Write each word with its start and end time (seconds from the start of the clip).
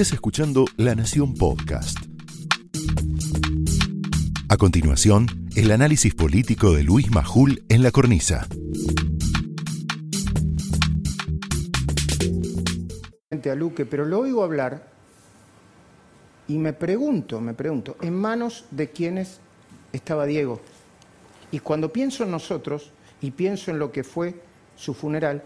Estás 0.00 0.14
escuchando 0.14 0.64
La 0.78 0.94
Nación 0.94 1.34
Podcast. 1.34 1.98
A 4.48 4.56
continuación, 4.56 5.26
el 5.56 5.70
análisis 5.72 6.14
político 6.14 6.72
de 6.72 6.84
Luis 6.84 7.10
Majul 7.10 7.62
en 7.68 7.82
la 7.82 7.90
cornisa. 7.90 8.48
a 13.30 13.54
Luque, 13.54 13.84
pero 13.84 14.06
lo 14.06 14.20
oigo 14.20 14.42
hablar 14.42 14.88
y 16.48 16.56
me 16.56 16.72
pregunto, 16.72 17.42
me 17.42 17.52
pregunto, 17.52 17.98
¿en 18.00 18.14
manos 18.14 18.64
de 18.70 18.88
quiénes 18.88 19.40
estaba 19.92 20.24
Diego? 20.24 20.62
Y 21.52 21.58
cuando 21.58 21.92
pienso 21.92 22.24
en 22.24 22.30
nosotros 22.30 22.90
y 23.20 23.32
pienso 23.32 23.70
en 23.70 23.78
lo 23.78 23.92
que 23.92 24.02
fue 24.02 24.40
su 24.76 24.94
funeral, 24.94 25.42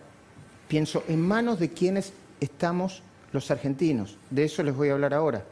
pienso 0.68 1.02
en 1.09 1.21
manos 1.21 1.59
de 1.59 1.71
quienes 1.71 2.12
estamos 2.39 3.02
los 3.35 3.51
argentinos. 3.51 4.16
De 4.30 4.45
eso 4.45 4.62
les 4.62 4.74
voy 4.74 4.88
a 4.88 4.93
hablar 4.93 5.12
ahora. 5.12 5.45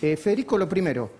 Eh, 0.00 0.16
Federico, 0.16 0.56
lo 0.56 0.68
primero, 0.68 1.10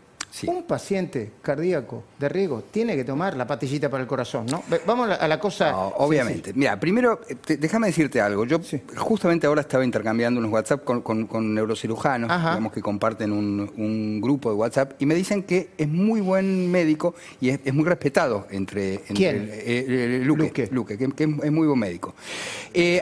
un 0.47 0.62
paciente 0.62 1.33
cardíaco 1.43 2.05
de 2.19 2.29
riesgo 2.29 2.62
tiene 2.71 2.97
que 2.97 3.05
tomar 3.05 3.37
la 3.37 3.47
patillita 3.47 3.88
para 3.88 4.02
el 4.02 4.07
corazón, 4.07 4.47
¿no? 4.47 4.62
Vamos 4.87 5.11
a 5.11 5.29
la, 5.29 5.41
cosa. 5.41 5.77
obviamente. 5.77 6.52
Mira, 6.55 6.79
primero, 6.79 7.21
eh, 7.29 7.57
déjame 7.57 7.88
decirte 7.88 8.21
algo. 8.21 8.45
Yo 8.45 8.61
justamente 8.97 9.47
ahora 9.47 9.62
estaba 9.62 9.85
intercambiando 9.85 10.41
unos 10.41 10.52
WhatsApp 10.52 10.85
con, 10.85 11.55
neurocirujanos, 11.55 12.29
digamos 12.30 12.73
que 12.73 12.80
comparten 12.80 13.33
un, 13.33 14.21
grupo 14.21 14.51
de 14.51 14.57
WhatsApp, 14.57 14.93
y 14.98 15.07
me 15.07 15.15
dicen 15.15 15.43
que 15.43 15.71
es 15.77 15.88
muy 15.88 16.21
buen 16.21 16.71
médico 16.71 17.15
y 17.41 17.51
es, 17.51 17.74
muy 17.74 17.85
respetado 17.85 18.47
entre. 18.51 19.01
¿Quién? 19.01 19.49
Eh, 19.52 20.21
Luque, 20.24 20.69
Luque. 20.71 20.97
que, 20.97 21.24
es 21.24 21.52
muy 21.52 21.66
buen 21.66 21.79
médico. 21.79 22.15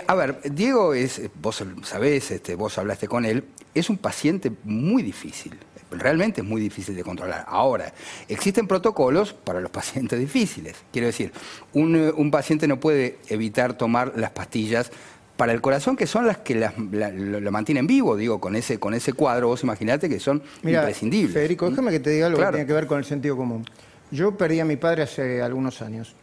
a 0.06 0.14
ver, 0.14 0.40
Diego 0.52 0.94
es, 0.94 1.22
vos 1.40 1.62
sabés, 1.82 2.30
este, 2.30 2.54
vos 2.54 2.78
hablaste 2.78 3.08
con 3.08 3.24
él, 3.24 3.44
es 3.74 3.90
un 3.90 3.98
paciente 3.98 4.52
muy 4.64 5.02
difícil 5.02 5.58
realmente 5.90 6.40
es 6.40 6.46
muy 6.46 6.60
difícil 6.60 6.94
de 6.94 7.02
controlar. 7.02 7.44
Ahora, 7.48 7.92
existen 8.28 8.66
protocolos 8.66 9.32
para 9.32 9.60
los 9.60 9.70
pacientes 9.78 10.18
difíciles. 10.18 10.76
Quiero 10.92 11.06
decir, 11.06 11.32
un, 11.72 11.96
eh, 11.96 12.30
paciente 12.30 12.66
no 12.68 12.78
puede 12.78 13.18
evitar 13.28 13.74
tomar 13.74 14.12
las 14.16 14.30
pastillas 14.30 14.90
para 15.36 15.52
el 15.52 15.60
corazón, 15.60 15.96
que 15.96 16.06
son 16.08 16.26
las 16.26 16.38
que 16.38 16.56
lo, 16.56 17.50
mantienen 17.52 17.86
vivo, 17.86 18.16
digo, 18.16 18.40
con 18.40 18.56
ese, 18.56 18.80
con 18.80 18.92
ese 18.92 19.12
cuadro, 19.12 19.46
vos 19.46 19.62
imaginate 19.62 20.08
que 20.08 20.18
son 20.18 20.42
imprescindibles. 20.64 21.32
Federico, 21.32 21.70
déjame 21.70 21.92
que 21.92 22.00
te 22.00 22.10
diga 22.10 22.26
algo 22.26 22.38
que 22.40 22.46
tiene 22.46 22.66
que 22.66 22.72
ver 22.72 22.86
con 22.88 22.98
el 22.98 23.04
sentido 23.04 23.36
común. 23.36 23.64
Yo 24.10 24.36
perdí 24.36 24.58
a 24.58 24.64
mi 24.64 24.76
padre 24.76 25.04
hace 25.04 25.40
algunos 25.40 25.80
años. 25.80 26.16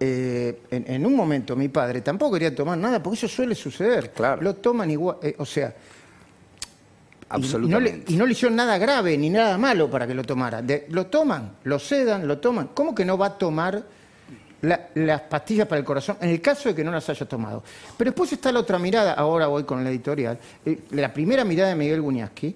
Eh, 0.00 0.62
en, 0.70 1.06
un 1.06 1.14
momento 1.14 1.54
mi 1.54 1.68
padre 1.68 2.00
tampoco 2.00 2.32
quería 2.32 2.54
tomar 2.54 2.78
nada, 2.78 3.02
porque 3.02 3.18
eso 3.18 3.28
suele 3.28 3.54
suceder. 3.54 4.10
Claro. 4.10 4.40
Lo 4.40 4.56
toman 4.56 4.90
igual, 4.90 5.18
eh, 5.22 5.34
o 5.38 5.44
sea, 5.44 5.74
Absolutamente. 7.32 8.12
Y 8.12 8.16
no, 8.16 8.26
le, 8.26 8.32
hicieron 8.32 8.56
nada 8.56 8.78
grave 8.78 9.16
ni 9.16 9.30
nada 9.30 9.56
malo 9.58 9.90
para 9.90 10.06
que 10.06 10.14
lo 10.14 10.22
tomara. 10.22 10.62
lo 10.88 11.06
toman, 11.06 11.52
lo 11.64 11.78
sedan, 11.78 12.28
lo 12.28 12.38
toman. 12.38 12.68
¿Cómo 12.74 12.94
que 12.94 13.04
no 13.04 13.16
va 13.16 13.26
a 13.26 13.38
tomar 13.38 13.82
las 14.60 15.20
pastillas 15.22 15.66
para 15.66 15.80
el 15.80 15.84
corazón 15.84 16.16
en 16.20 16.30
el 16.30 16.40
caso 16.40 16.68
de 16.68 16.74
que 16.74 16.84
no 16.84 16.90
las 16.90 17.08
haya 17.08 17.26
tomado? 17.26 17.62
Pero 17.96 18.10
después 18.10 18.32
está 18.32 18.52
la 18.52 18.60
otra 18.60 18.78
mirada, 18.78 19.14
ahora 19.14 19.46
voy 19.46 19.64
con 19.64 19.82
la 19.82 19.90
editorial, 19.90 20.38
eh, 20.64 20.80
la 20.90 21.12
primera 21.12 21.44
mirada 21.44 21.70
de 21.70 21.76
Miguel 21.76 22.00
Guñaski, 22.00 22.54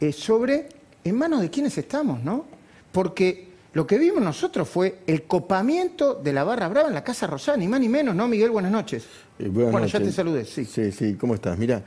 eh, 0.00 0.12
sobre 0.12 0.68
en 1.04 1.16
manos 1.16 1.40
de 1.40 1.50
quiénes 1.50 1.76
estamos, 1.78 2.22
¿no? 2.22 2.46
Porque 2.92 3.46
lo 3.76 3.86
que 3.86 3.98
vimos 3.98 4.22
nosotros 4.22 4.68
fue 4.68 5.00
el 5.06 5.24
copamiento 5.24 6.14
de 6.14 6.32
la 6.32 6.44
barra 6.44 6.68
brava 6.68 6.88
en 6.88 6.94
la 6.94 7.04
Casa 7.04 7.26
Rosada, 7.26 7.58
ni 7.58 7.68
más 7.68 7.78
ni 7.78 7.90
menos, 7.90 8.14
¿no, 8.14 8.26
Miguel? 8.26 8.50
Buenas 8.50 8.72
noches. 8.72 9.04
Eh, 9.38 9.48
bueno, 9.48 9.84
ya 9.84 9.98
te 9.98 10.10
saludé, 10.10 10.46
sí. 10.46 10.64
Sí, 10.64 10.90
sí, 10.92 11.14
¿cómo 11.14 11.34
estás? 11.34 11.58
Mira, 11.58 11.82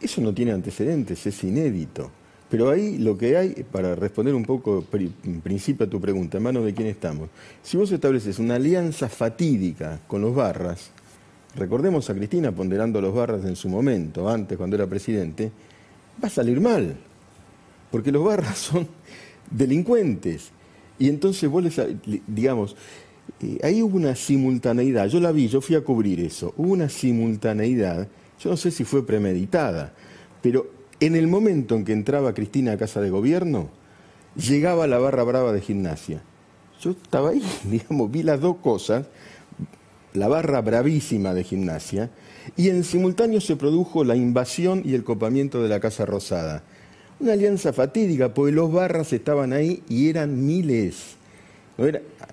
eso 0.00 0.20
no 0.20 0.34
tiene 0.34 0.52
antecedentes, 0.52 1.26
es 1.26 1.44
inédito. 1.44 2.10
Pero 2.48 2.70
ahí 2.70 2.98
lo 2.98 3.18
que 3.18 3.36
hay, 3.36 3.64
para 3.70 3.94
responder 3.96 4.34
un 4.34 4.44
poco 4.44 4.84
en 4.92 5.40
principio 5.40 5.86
a 5.86 5.90
tu 5.90 6.00
pregunta, 6.00 6.36
en 6.36 6.44
manos 6.44 6.64
de 6.64 6.74
quién 6.74 6.88
estamos, 6.88 7.28
si 7.62 7.76
vos 7.76 7.90
estableces 7.90 8.38
una 8.38 8.54
alianza 8.54 9.08
fatídica 9.08 10.00
con 10.06 10.22
los 10.22 10.34
barras, 10.34 10.90
recordemos 11.56 12.08
a 12.08 12.14
Cristina 12.14 12.52
ponderando 12.52 13.00
a 13.00 13.02
los 13.02 13.14
barras 13.14 13.44
en 13.44 13.56
su 13.56 13.68
momento, 13.68 14.28
antes 14.28 14.56
cuando 14.56 14.76
era 14.76 14.86
presidente, 14.86 15.50
va 16.22 16.28
a 16.28 16.30
salir 16.30 16.60
mal, 16.60 16.96
porque 17.90 18.12
los 18.12 18.24
barras 18.24 18.58
son 18.58 18.86
delincuentes. 19.50 20.50
Y 20.98 21.08
entonces 21.08 21.50
vos 21.50 21.64
les, 21.64 21.80
digamos, 22.28 22.76
eh, 23.40 23.58
ahí 23.64 23.82
hubo 23.82 23.96
una 23.96 24.14
simultaneidad, 24.14 25.08
yo 25.08 25.18
la 25.18 25.32
vi, 25.32 25.48
yo 25.48 25.60
fui 25.60 25.74
a 25.74 25.82
cubrir 25.82 26.20
eso, 26.20 26.54
hubo 26.56 26.72
una 26.72 26.88
simultaneidad 26.88 28.06
yo 28.40 28.50
no 28.50 28.56
sé 28.56 28.70
si 28.70 28.84
fue 28.84 29.06
premeditada, 29.06 29.92
pero 30.42 30.70
en 31.00 31.16
el 31.16 31.26
momento 31.26 31.74
en 31.74 31.84
que 31.84 31.92
entraba 31.92 32.34
Cristina 32.34 32.72
a 32.72 32.76
casa 32.78 33.00
de 33.00 33.10
gobierno, 33.10 33.70
llegaba 34.36 34.86
la 34.86 34.98
barra 34.98 35.24
brava 35.24 35.52
de 35.52 35.60
gimnasia. 35.60 36.22
Yo 36.80 36.90
estaba 36.90 37.30
ahí, 37.30 37.42
digamos, 37.64 38.10
vi 38.10 38.22
las 38.22 38.40
dos 38.40 38.56
cosas, 38.58 39.06
la 40.12 40.28
barra 40.28 40.60
bravísima 40.60 41.34
de 41.34 41.44
gimnasia, 41.44 42.10
y 42.56 42.68
en 42.68 42.84
simultáneo 42.84 43.40
se 43.40 43.56
produjo 43.56 44.04
la 44.04 44.16
invasión 44.16 44.82
y 44.84 44.94
el 44.94 45.04
copamiento 45.04 45.62
de 45.62 45.68
la 45.68 45.80
Casa 45.80 46.06
Rosada. 46.06 46.62
Una 47.18 47.32
alianza 47.32 47.72
fatídica, 47.72 48.34
porque 48.34 48.52
los 48.52 48.70
barras 48.72 49.12
estaban 49.12 49.52
ahí 49.52 49.82
y 49.88 50.08
eran 50.08 50.46
miles. 50.46 51.16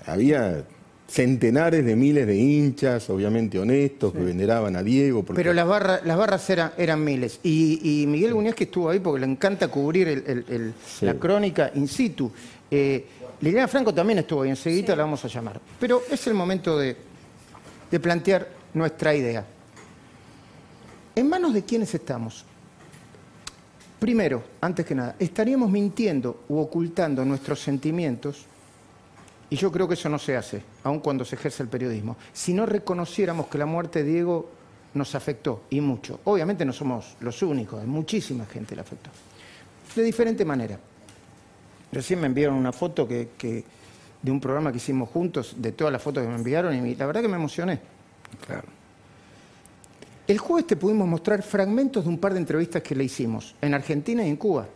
había 0.05 0.65
centenares 1.07 1.85
de 1.85 1.95
miles 1.95 2.25
de 2.25 2.35
hinchas, 2.35 3.09
obviamente 3.09 3.59
honestos, 3.59 4.13
que 4.13 4.19
veneraban 4.19 4.75
a 4.75 4.83
Diego. 4.83 5.23
Pero 5.23 5.53
las 5.53 5.67
barras, 5.67 6.05
las 6.05 6.17
barras 6.17 6.49
eran, 6.49 6.71
eran 6.77 7.03
miles. 7.03 7.39
Y, 7.43 8.05
Miguel 8.07 8.33
Muñoz 8.35 8.55
que 8.55 8.65
estuvo 8.65 8.89
ahí 8.89 8.99
porque 8.99 9.19
le 9.19 9.31
encanta 9.31 9.67
cubrir 9.67 10.73
la 11.01 11.13
crónica 11.15 11.71
in 11.75 11.87
situ. 11.87 12.31
Eh, 12.69 13.05
Liliana 13.41 13.67
Franco 13.67 13.93
también 13.93 14.19
estuvo 14.19 14.41
ahí, 14.43 14.49
enseguida 14.49 14.95
la 14.95 15.03
vamos 15.03 15.23
a 15.25 15.27
llamar. 15.27 15.59
Pero 15.79 16.03
es 16.09 16.25
el 16.27 16.33
momento 16.33 16.77
de, 16.77 16.95
de 17.91 17.99
plantear 17.99 18.47
nuestra 18.73 19.13
idea. 19.13 19.45
¿En 21.15 21.29
manos 21.29 21.53
de 21.53 21.63
quiénes 21.63 21.93
estamos? 21.93 22.45
Primero, 23.99 24.43
antes 24.61 24.85
que 24.85 24.95
nada, 24.95 25.15
¿estaríamos 25.19 25.69
mintiendo 25.69 26.43
u 26.49 26.57
ocultando 26.57 27.23
nuestros 27.23 27.59
sentimientos 27.59 28.47
y 29.49 29.55
yo 29.55 29.71
creo 29.71 29.87
que 29.87 29.93
eso 29.93 30.09
no 30.09 30.19
se 30.19 30.35
hace, 30.35 30.63
aun 30.83 30.99
cuando 30.99 31.25
se 31.25 31.35
ejerce 31.35 31.63
el 31.63 31.69
periodismo. 31.69 32.17
Si 32.31 32.53
no 32.53 32.65
reconociéramos 32.65 33.47
que 33.47 33.57
la 33.57 33.65
muerte 33.65 34.03
de 34.03 34.11
Diego 34.11 34.49
nos 34.93 35.15
afectó, 35.15 35.63
y 35.69 35.81
mucho. 35.81 36.19
Obviamente 36.25 36.65
no 36.65 36.73
somos 36.73 37.15
los 37.19 37.41
únicos, 37.41 37.83
muchísima 37.85 38.45
gente 38.45 38.75
le 38.75 38.81
afectó. 38.81 39.09
De 39.95 40.03
diferente 40.03 40.45
manera. 40.45 40.79
Recién 41.91 42.19
me 42.19 42.27
enviaron 42.27 42.55
una 42.55 42.71
foto 42.71 43.07
que, 43.07 43.63
de 44.21 44.31
un 44.31 44.39
programa 44.39 44.71
que 44.71 44.77
hicimos 44.77 45.09
juntos, 45.09 45.55
de 45.57 45.71
todas 45.71 45.93
las 45.93 46.01
fotos 46.01 46.23
que 46.23 46.29
me 46.29 46.35
enviaron, 46.35 46.73
y 46.87 46.95
la 46.95 47.05
verdad 47.05 47.21
que 47.21 47.27
me 47.27 47.35
emocioné. 47.35 47.79
Claro. 48.45 48.67
El 50.25 50.37
jueves 50.37 50.67
te 50.67 50.75
pudimos 50.75 51.07
mostrar 51.07 51.43
fragmentos 51.43 52.05
de 52.05 52.09
un 52.09 52.17
par 52.17 52.33
de 52.33 52.39
entrevistas 52.39 52.81
que 52.81 52.95
le 52.95 53.03
hicimos, 53.03 53.55
en 53.61 53.73
Argentina 53.73 54.25
y 54.25 54.29
en 54.29 54.37
Cuba. 54.37 54.67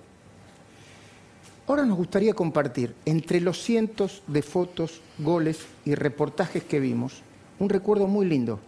Ahora 1.68 1.84
nos 1.84 1.98
gustaría 1.98 2.34
compartir, 2.34 2.96
entre 3.04 3.42
los 3.42 3.62
cientos 3.62 4.24
de 4.28 4.42
fotos, 4.42 5.02
goles 5.18 5.60
y 5.84 5.96
reportajes 5.96 6.64
que 6.64 6.80
vimos, 6.80 7.22
un 7.60 7.68
recuerdo 7.68 8.08
muy 8.08 8.26
lindo, 8.26 8.62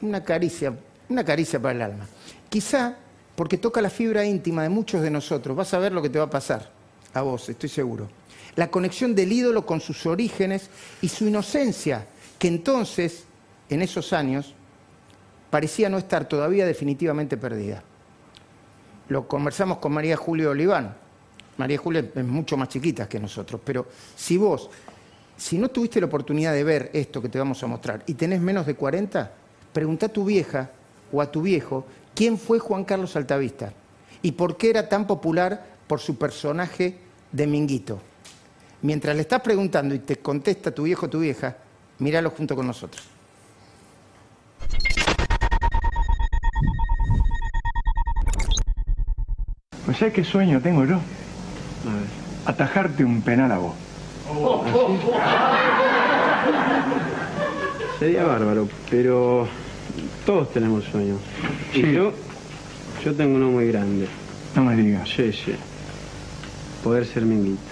una 0.00 0.22
caricia, 0.22 0.78
una 1.08 1.24
caricia 1.24 1.60
para 1.60 1.74
el 1.74 1.82
alma. 1.82 2.06
Quizá 2.48 2.96
porque 3.34 3.58
toca 3.58 3.82
la 3.82 3.90
fibra 3.90 4.24
íntima 4.24 4.62
de 4.62 4.68
muchos 4.68 5.02
de 5.02 5.10
nosotros, 5.10 5.56
vas 5.56 5.74
a 5.74 5.80
ver 5.80 5.92
lo 5.92 6.02
que 6.02 6.08
te 6.08 6.20
va 6.20 6.26
a 6.26 6.30
pasar, 6.30 6.70
a 7.12 7.22
vos, 7.22 7.48
estoy 7.48 7.68
seguro. 7.68 8.08
La 8.54 8.70
conexión 8.70 9.16
del 9.16 9.32
ídolo 9.32 9.66
con 9.66 9.80
sus 9.80 10.06
orígenes 10.06 10.70
y 11.02 11.08
su 11.08 11.26
inocencia, 11.26 12.06
que 12.38 12.46
entonces, 12.46 13.24
en 13.68 13.82
esos 13.82 14.12
años, 14.12 14.54
parecía 15.50 15.88
no 15.88 15.98
estar 15.98 16.28
todavía 16.28 16.64
definitivamente 16.64 17.36
perdida. 17.36 17.82
Lo 19.08 19.26
conversamos 19.26 19.78
con 19.78 19.92
María 19.92 20.16
Julio 20.16 20.50
Oliván, 20.50 20.96
María 21.56 21.78
Julia 21.78 22.10
es 22.14 22.24
mucho 22.24 22.56
más 22.56 22.68
chiquita 22.68 23.08
que 23.08 23.18
nosotros, 23.18 23.60
pero 23.64 23.86
si 24.14 24.36
vos, 24.36 24.70
si 25.36 25.58
no 25.58 25.68
tuviste 25.68 26.00
la 26.00 26.06
oportunidad 26.06 26.52
de 26.52 26.64
ver 26.64 26.90
esto 26.92 27.22
que 27.22 27.28
te 27.28 27.38
vamos 27.38 27.62
a 27.62 27.66
mostrar 27.66 28.02
y 28.06 28.14
tenés 28.14 28.40
menos 28.40 28.66
de 28.66 28.74
40, 28.74 29.32
pregunta 29.72 30.06
a 30.06 30.08
tu 30.10 30.24
vieja 30.24 30.70
o 31.12 31.22
a 31.22 31.30
tu 31.30 31.42
viejo 31.42 31.86
quién 32.14 32.38
fue 32.38 32.58
Juan 32.58 32.84
Carlos 32.84 33.16
Altavista 33.16 33.72
y 34.22 34.32
por 34.32 34.56
qué 34.56 34.70
era 34.70 34.88
tan 34.88 35.06
popular 35.06 35.64
por 35.86 36.00
su 36.00 36.16
personaje 36.16 36.98
de 37.32 37.46
Minguito. 37.46 38.00
Mientras 38.82 39.14
le 39.14 39.22
estás 39.22 39.40
preguntando 39.40 39.94
y 39.94 40.00
te 40.00 40.16
contesta 40.16 40.70
tu 40.70 40.82
viejo 40.82 41.06
o 41.06 41.10
tu 41.10 41.20
vieja, 41.20 41.56
míralo 41.98 42.30
junto 42.30 42.54
con 42.54 42.66
nosotros. 42.66 43.08
Pues 49.86 49.98
¿sabes 49.98 50.14
qué 50.14 50.24
sueño 50.24 50.60
tengo 50.60 50.84
yo? 50.84 51.00
Atajarte 52.44 53.04
un 53.04 53.22
penal 53.22 53.52
a 53.52 53.58
vos. 53.58 53.74
Sería 57.98 58.24
bárbaro, 58.24 58.68
pero 58.90 59.48
todos 60.24 60.52
tenemos 60.52 60.84
sueños. 60.84 61.18
Y 61.74 61.92
yo, 61.92 62.12
yo 63.04 63.14
tengo 63.14 63.36
uno 63.36 63.48
muy 63.48 63.68
grande. 63.68 64.06
No 64.54 64.64
me 64.64 64.76
digas. 64.76 65.08
Sí, 65.08 65.32
sí. 65.32 65.54
Poder 66.82 67.06
ser 67.06 67.24
minguita. 67.24 67.62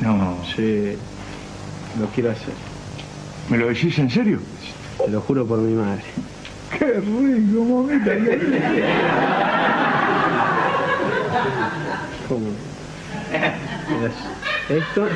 No. 0.00 0.36
Sí. 0.54 0.96
Lo 1.98 2.06
quiero 2.08 2.30
hacer. 2.30 2.54
¿Me 3.48 3.58
lo 3.58 3.68
decís 3.68 3.98
en 3.98 4.10
serio? 4.10 4.38
Te 4.98 5.10
lo 5.10 5.20
juro 5.20 5.46
por 5.46 5.58
mi 5.58 5.74
madre. 5.74 6.02
Qué 6.78 7.00
rico, 7.00 7.64
mamita. 7.64 8.12
¿Cómo? 12.28 12.46
Esto. 14.04 15.08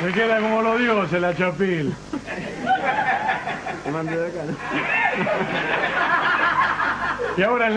Se 0.00 0.12
queda 0.12 0.40
como 0.40 0.62
los 0.62 0.78
dioses 0.78 1.20
la 1.20 1.36
chapil. 1.36 1.94
Te 3.84 3.90
mando 3.90 4.12
de 4.12 4.28
acá, 4.28 4.44
¿no? 4.46 4.56
Y 7.36 7.42
ahora 7.42 7.68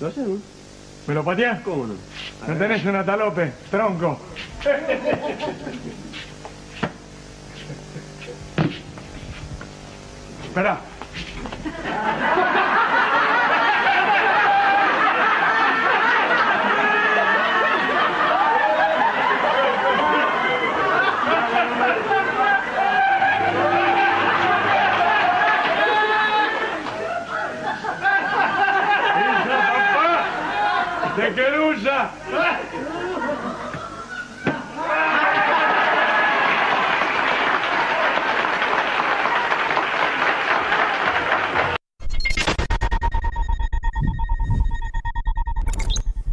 ¿Lo 0.00 0.08
hacemos? 0.08 0.53
¿Me 1.06 1.14
lo 1.14 1.24
pateás? 1.24 1.60
¿Cómo 1.62 1.86
no? 1.86 1.94
¿No 2.46 2.56
tenés 2.56 2.84
una 2.84 3.04
talope? 3.04 3.52
Tronco. 3.70 4.20
Esperá. 10.44 10.80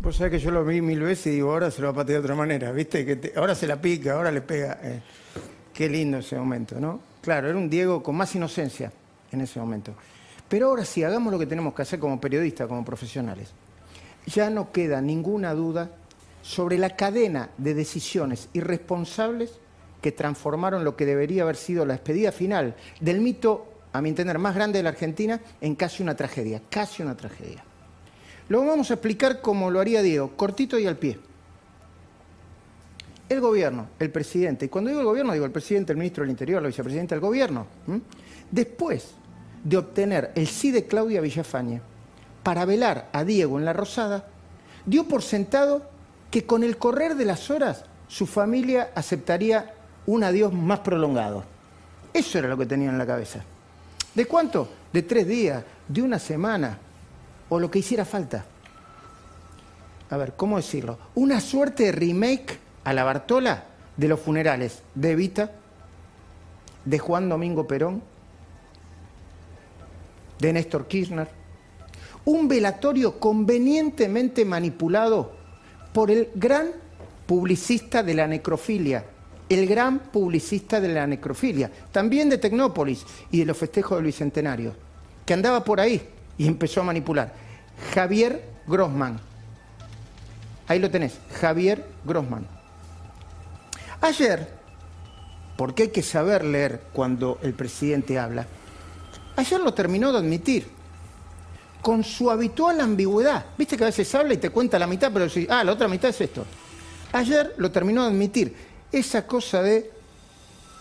Vos 0.01 0.15
sabés 0.15 0.31
que 0.31 0.39
yo 0.39 0.51
lo 0.51 0.65
vi 0.65 0.81
mil 0.81 0.99
veces 0.99 1.27
y 1.27 1.29
digo, 1.31 1.51
ahora 1.51 1.69
se 1.69 1.81
lo 1.81 1.88
va 1.88 1.91
a 1.93 1.95
patear 1.97 2.19
de 2.19 2.25
otra 2.25 2.35
manera, 2.35 2.71
¿viste? 2.71 3.05
Que 3.05 3.33
ahora 3.35 3.53
se 3.55 3.67
la 3.67 3.79
pica, 3.79 4.13
ahora 4.13 4.31
le 4.31 4.41
pega. 4.41 4.79
eh. 4.81 5.01
Qué 5.73 5.88
lindo 5.88 6.17
ese 6.17 6.35
momento, 6.38 6.79
¿no? 6.79 6.99
Claro, 7.21 7.47
era 7.49 7.57
un 7.57 7.69
Diego 7.69 8.03
con 8.03 8.15
más 8.15 8.35
inocencia 8.35 8.91
en 9.31 9.41
ese 9.41 9.59
momento. 9.59 9.93
Pero 10.49 10.67
ahora 10.67 10.83
sí, 10.83 11.03
hagamos 11.03 11.31
lo 11.31 11.39
que 11.39 11.45
tenemos 11.45 11.73
que 11.73 11.83
hacer 11.83 11.99
como 11.99 12.19
periodistas, 12.19 12.67
como 12.67 12.83
profesionales. 12.83 13.53
Ya 14.25 14.50
no 14.50 14.71
queda 14.71 15.01
ninguna 15.01 15.53
duda 15.53 15.91
sobre 16.41 16.77
la 16.77 16.95
cadena 16.95 17.50
de 17.57 17.73
decisiones 17.73 18.50
irresponsables 18.53 19.59
que 20.01 20.12
transformaron 20.12 20.83
lo 20.83 20.95
que 20.95 21.06
debería 21.06 21.44
haber 21.44 21.56
sido 21.56 21.85
la 21.85 21.94
despedida 21.94 22.31
final 22.31 22.75
del 23.00 23.21
mito, 23.21 23.68
a 23.94 24.01
mi 24.01 24.09
entender, 24.09 24.39
más 24.39 24.56
grande 24.56 24.79
de 24.79 24.83
la 24.83 24.89
Argentina 24.89 25.39
en 25.59 25.75
casi 25.75 26.01
una 26.01 26.15
tragedia, 26.15 26.62
casi 26.69 27.03
una 27.03 27.15
tragedia. 27.15 27.63
Lo 28.50 28.65
vamos 28.65 28.89
a 28.89 28.95
explicar 28.95 29.41
como 29.41 29.69
lo 29.69 29.79
haría 29.79 30.01
Diego, 30.01 30.35
cortito 30.35 30.79
y 30.79 30.88
al 30.88 30.97
pie. 30.97 31.19
El 33.29 33.39
gobierno, 33.39 33.88
el 34.00 34.12
presidente, 34.12 34.65
y 34.65 34.69
cuando 34.69 34.89
digo 34.89 35.01
el 35.01 35.07
gobierno 35.07 35.31
digo 35.31 35.45
el 35.45 35.51
presidente, 35.51 35.94
el 35.94 35.97
ministro 35.97 36.24
del 36.24 36.31
Interior, 36.31 36.62
la 36.62 36.67
vicepresidenta 36.67 37.15
del 37.15 37.21
gobierno, 37.21 37.65
después 38.50 39.12
de 39.63 39.77
obtener 39.77 40.31
el 40.35 40.47
sí 40.47 40.71
de 40.71 40.85
Claudia 40.85 41.21
Villafañe 41.21 41.81
para 42.43 42.65
velar 42.65 43.09
a 43.13 43.23
Diego 43.23 43.59
en 43.59 43.65
la 43.65 43.73
Rosada, 43.73 44.25
dio 44.85 45.07
por 45.07 45.21
sentado 45.21 45.89
que 46.29 46.45
con 46.45 46.63
el 46.63 46.77
correr 46.77 47.15
de 47.15 47.25
las 47.25 47.49
horas 47.49 47.85
su 48.07 48.25
familia 48.25 48.91
aceptaría 48.95 49.73
un 50.05 50.23
adiós 50.23 50.53
más 50.53 50.79
prolongado. 50.79 51.43
Eso 52.13 52.39
era 52.39 52.47
lo 52.47 52.57
que 52.57 52.65
tenían 52.65 52.93
en 52.93 52.97
la 52.97 53.05
cabeza. 53.05 53.43
¿De 54.13 54.25
cuánto? 54.25 54.69
De 54.91 55.03
tres 55.03 55.27
días, 55.27 55.63
de 55.88 56.01
una 56.01 56.19
semana, 56.19 56.77
o 57.49 57.59
lo 57.59 57.71
que 57.71 57.79
hiciera 57.79 58.05
falta. 58.05 58.45
A 60.09 60.17
ver, 60.17 60.33
¿cómo 60.35 60.57
decirlo? 60.57 60.97
Una 61.15 61.39
suerte 61.39 61.85
de 61.85 61.91
remake 61.93 62.59
a 62.83 62.91
la 62.93 63.03
Bartola 63.03 63.63
de 63.95 64.07
los 64.07 64.19
funerales 64.19 64.81
de 64.95 65.11
Evita, 65.11 65.51
de 66.83 66.99
Juan 66.99 67.29
Domingo 67.29 67.67
Perón, 67.67 68.01
de 70.39 70.53
Néstor 70.53 70.88
Kirchner. 70.88 71.40
Un 72.25 72.47
velatorio 72.47 73.19
convenientemente 73.19 74.45
manipulado 74.45 75.31
por 75.94 76.12
el 76.12 76.29
gran 76.35 76.69
publicista 77.25 78.03
de 78.03 78.13
la 78.13 78.27
necrofilia, 78.27 79.06
el 79.50 79.68
gran 79.68 80.00
publicista 80.00 80.79
de 80.79 80.89
la 80.89 81.07
necrofilia, 81.07 81.71
también 81.91 82.29
de 82.29 82.38
Tecnópolis 82.38 83.06
y 83.31 83.39
de 83.39 83.45
los 83.45 83.57
festejos 83.57 83.97
del 83.97 84.06
Bicentenario, 84.06 84.73
que 85.25 85.33
andaba 85.33 85.63
por 85.63 85.79
ahí 85.79 86.01
y 86.38 86.47
empezó 86.47 86.81
a 86.81 86.85
manipular. 86.85 87.33
Javier 87.94 88.44
Grossman. 88.67 89.19
Ahí 90.67 90.79
lo 90.79 90.89
tenés, 90.89 91.19
Javier 91.39 91.85
Grossman. 92.06 92.45
Ayer, 94.00 94.47
porque 95.57 95.83
hay 95.83 95.89
que 95.89 96.01
saber 96.01 96.44
leer 96.44 96.81
cuando 96.94 97.39
el 97.41 97.53
presidente 97.53 98.17
habla, 98.17 98.47
ayer 99.35 99.59
lo 99.59 99.74
terminó 99.74 100.12
de 100.12 100.19
admitir, 100.19 100.67
con 101.81 102.04
su 102.04 102.30
habitual 102.30 102.80
ambigüedad. 102.80 103.45
Viste 103.57 103.75
que 103.75 103.83
a 103.83 103.88
veces 103.88 104.13
habla 104.16 104.33
y 104.33 104.38
te 104.38 104.50
cuenta 104.50 104.78
la 104.78 104.88
mitad, 104.88 105.12
pero 105.12 105.28
sí, 105.30 105.48
ah, 105.50 105.63
la 105.63 105.74
otra 105.74 105.88
mitad 105.88 106.10
es 106.10 106.22
esto. 106.22 106.45
Ayer 107.12 107.56
lo 107.57 107.72
terminó 107.72 108.04
de 108.04 108.10
admitir. 108.10 108.56
Esa 108.92 109.25
cosa 109.25 109.62
de, 109.62 109.89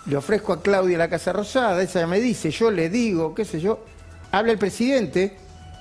le 0.07 0.17
ofrezco 0.17 0.53
a 0.53 0.63
Claudia 0.63 0.99
la 0.99 1.09
Casa 1.09 1.33
Rosada, 1.33 1.83
ella 1.83 2.07
me 2.07 2.21
dice, 2.21 2.51
yo 2.51 2.71
le 2.71 2.91
digo, 2.91 3.35
qué 3.35 3.45
sé 3.45 3.61
yo. 3.61 3.81
Habla 4.33 4.53
el 4.53 4.59
presidente 4.59 5.37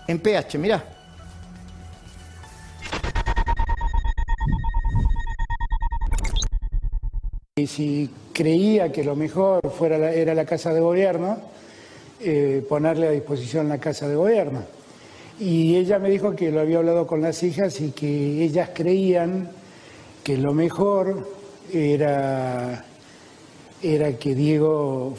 en 0.08 0.20
PH, 0.20 0.58
mirá. 0.58 0.84
Y 7.58 7.68
si 7.68 8.10
creía 8.34 8.90
que 8.90 9.04
lo 9.04 9.18
mejor 9.18 9.70
fuera 9.78 10.12
era 10.14 10.34
la 10.34 10.46
casa 10.46 10.74
de 10.74 10.80
gobierno, 10.80 11.40
eh, 12.22 12.66
ponerle 12.68 13.08
a 13.08 13.12
disposición 13.12 13.68
la 13.68 13.80
casa 13.80 14.08
de 14.08 14.16
gobierno. 14.16 14.79
Y 15.40 15.78
ella 15.78 16.00
me 16.00 16.10
dijo 16.10 16.36
que 16.36 16.52
lo 16.52 16.60
había 16.60 16.80
hablado 16.80 17.08
con 17.08 17.22
las 17.22 17.42
hijas 17.44 17.80
y 17.80 17.92
que 17.92 18.44
ellas 18.44 18.72
creían 18.74 19.50
que 20.24 20.38
lo 20.38 20.54
mejor 20.54 21.30
era, 21.72 22.84
era 23.82 24.14
que 24.18 24.36
Diego 24.36 25.16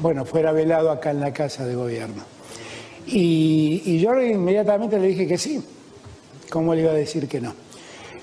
bueno, 0.00 0.24
fuera 0.24 0.52
velado 0.52 0.90
acá 0.90 1.10
en 1.10 1.20
la 1.20 1.32
casa 1.32 1.66
de 1.66 1.74
gobierno. 1.74 2.24
Y, 3.06 3.98
yo 3.98 4.20
inmediatamente 4.20 4.98
le 4.98 5.08
dije 5.08 5.26
que 5.26 5.38
sí. 5.38 5.62
¿Cómo 6.50 6.74
le 6.74 6.82
iba 6.82 6.90
a 6.90 6.94
decir 6.94 7.28
que 7.28 7.40
no? 7.40 7.54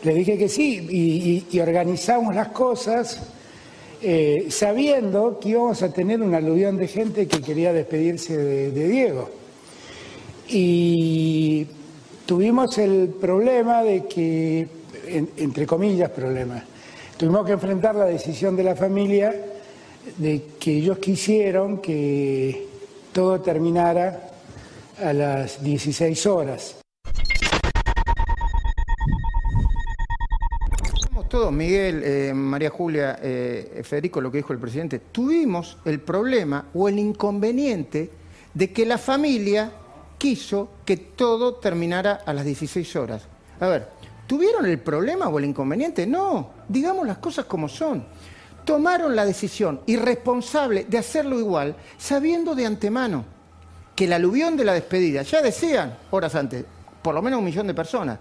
Le 0.04 0.14
dije 0.14 0.38
que 0.38 0.50
sí 0.50 1.46
y, 1.52 1.60
organizamos 1.60 2.36
las 2.36 2.50
cosas 2.50 3.22
eh, 4.02 4.48
sabiendo 4.50 5.40
que 5.40 5.50
íbamos 5.50 5.82
a 5.82 5.92
tener 5.92 6.22
un 6.22 6.36
aluvión 6.36 6.78
de 6.78 6.88
gente 6.88 7.28
que 7.28 7.42
quería 7.42 7.74
despedirse 7.74 8.38
de, 8.38 8.72
de 8.72 8.88
Diego. 8.88 9.30
Y 10.50 11.68
tuvimos 12.26 12.78
el 12.78 13.10
problema 13.20 13.84
de 13.84 14.06
que, 14.06 14.68
en- 15.08 15.30
entre 15.38 15.66
comillas, 15.66 16.10
problema, 16.12 16.64
tuvimos 17.18 17.46
que 17.46 17.54
enfrentar 17.54 17.96
la 17.96 18.06
decisión 18.06 18.56
de 18.56 18.64
la 18.64 18.76
familia 18.76 19.34
de 20.18 20.44
que 20.60 20.78
ellos 20.78 21.00
quisieron 21.00 21.80
que 21.80 22.66
todo 23.12 23.42
terminara 23.42 24.32
a 25.04 25.14
las 25.14 25.62
16 25.64 26.26
horas. 26.26 26.78
Todos, 31.30 31.52
Miguel, 31.52 32.04
eh, 32.06 32.34
María 32.34 32.70
Julia, 32.70 33.20
eh, 33.22 33.82
Federico, 33.84 34.22
lo 34.22 34.32
que 34.32 34.38
dijo 34.38 34.54
el 34.54 34.60
presidente, 34.60 35.00
tuvimos 35.12 35.78
el 35.84 36.00
problema 36.00 36.68
o 36.74 36.88
el 36.88 36.98
inconveniente 37.00 38.10
de 38.54 38.72
que 38.72 38.86
la 38.86 38.98
familia 38.98 39.70
quiso 40.18 40.70
que 40.86 40.98
todo 40.98 41.56
terminara 41.56 42.22
a 42.26 42.34
las 42.34 42.46
16 42.46 42.96
horas. 42.96 43.24
A 43.60 43.68
ver, 43.68 43.90
¿tuvieron 44.26 44.66
el 44.66 44.80
problema 44.80 45.28
o 45.28 45.40
el 45.40 45.46
inconveniente? 45.46 46.06
No, 46.06 46.52
digamos 46.68 47.06
las 47.08 47.18
cosas 47.18 47.46
como 47.46 47.70
son. 47.70 48.06
Tomaron 48.66 49.16
la 49.16 49.26
decisión 49.26 49.82
irresponsable 49.86 50.86
de 50.90 50.98
hacerlo 50.98 51.40
igual, 51.40 51.76
sabiendo 51.98 52.54
de 52.54 52.66
antemano 52.66 53.26
que 53.96 54.06
el 54.06 54.14
aluvión 54.14 54.58
de 54.58 54.66
la 54.66 54.74
despedida, 54.74 55.24
ya 55.24 55.42
decían 55.42 55.98
horas 56.12 56.36
antes, 56.36 56.66
por 57.02 57.16
lo 57.16 57.22
menos 57.22 57.40
un 57.40 57.46
millón 57.46 57.68
de 57.68 57.74
personas, 57.74 58.20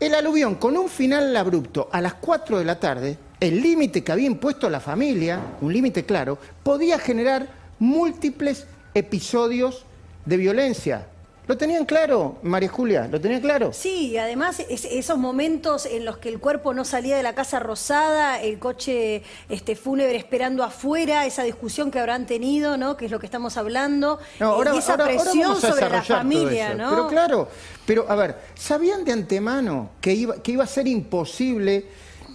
el 0.00 0.14
aluvión 0.14 0.54
con 0.54 0.76
un 0.76 0.88
final 0.88 1.36
abrupto 1.36 1.88
a 1.90 2.00
las 2.00 2.14
4 2.14 2.58
de 2.58 2.64
la 2.64 2.78
tarde, 2.78 3.18
el 3.40 3.60
límite 3.60 4.04
que 4.04 4.12
había 4.12 4.26
impuesto 4.26 4.70
la 4.70 4.80
familia, 4.80 5.40
un 5.60 5.72
límite 5.72 6.04
claro, 6.04 6.38
podía 6.62 6.98
generar 6.98 7.48
múltiples 7.80 8.66
episodios 8.94 9.84
de 10.28 10.36
violencia. 10.36 11.06
¿Lo 11.46 11.56
tenían 11.56 11.86
claro, 11.86 12.36
María 12.42 12.68
Julia? 12.68 13.08
¿Lo 13.10 13.18
tenían 13.18 13.40
claro? 13.40 13.72
Sí, 13.72 14.08
y 14.10 14.18
además 14.18 14.60
es- 14.68 14.84
esos 14.84 15.16
momentos 15.16 15.86
en 15.86 16.04
los 16.04 16.18
que 16.18 16.28
el 16.28 16.38
cuerpo 16.40 16.74
no 16.74 16.84
salía 16.84 17.16
de 17.16 17.22
la 17.22 17.34
casa 17.34 17.58
rosada, 17.58 18.38
el 18.42 18.58
coche 18.58 19.22
este, 19.48 19.74
fúnebre 19.74 20.16
esperando 20.16 20.62
afuera, 20.62 21.24
esa 21.24 21.44
discusión 21.44 21.90
que 21.90 21.98
habrán 22.00 22.26
tenido, 22.26 22.76
¿no? 22.76 22.98
Que 22.98 23.06
es 23.06 23.10
lo 23.10 23.18
que 23.18 23.24
estamos 23.24 23.56
hablando, 23.56 24.18
No, 24.38 24.46
ahora, 24.50 24.74
y 24.74 24.78
esa 24.78 24.92
ahora- 24.92 25.06
presión 25.06 25.38
vamos 25.48 25.64
a 25.64 25.70
sobre 25.70 25.88
la 25.88 26.02
familia. 26.02 26.74
¿no? 26.74 26.90
Pero 26.90 27.08
claro, 27.08 27.48
pero 27.86 28.04
a 28.10 28.14
ver, 28.14 28.36
¿sabían 28.54 29.02
de 29.06 29.12
antemano 29.12 29.92
que 30.02 30.12
iba, 30.12 30.42
que 30.42 30.52
iba 30.52 30.64
a 30.64 30.66
ser 30.66 30.86
imposible 30.86 31.86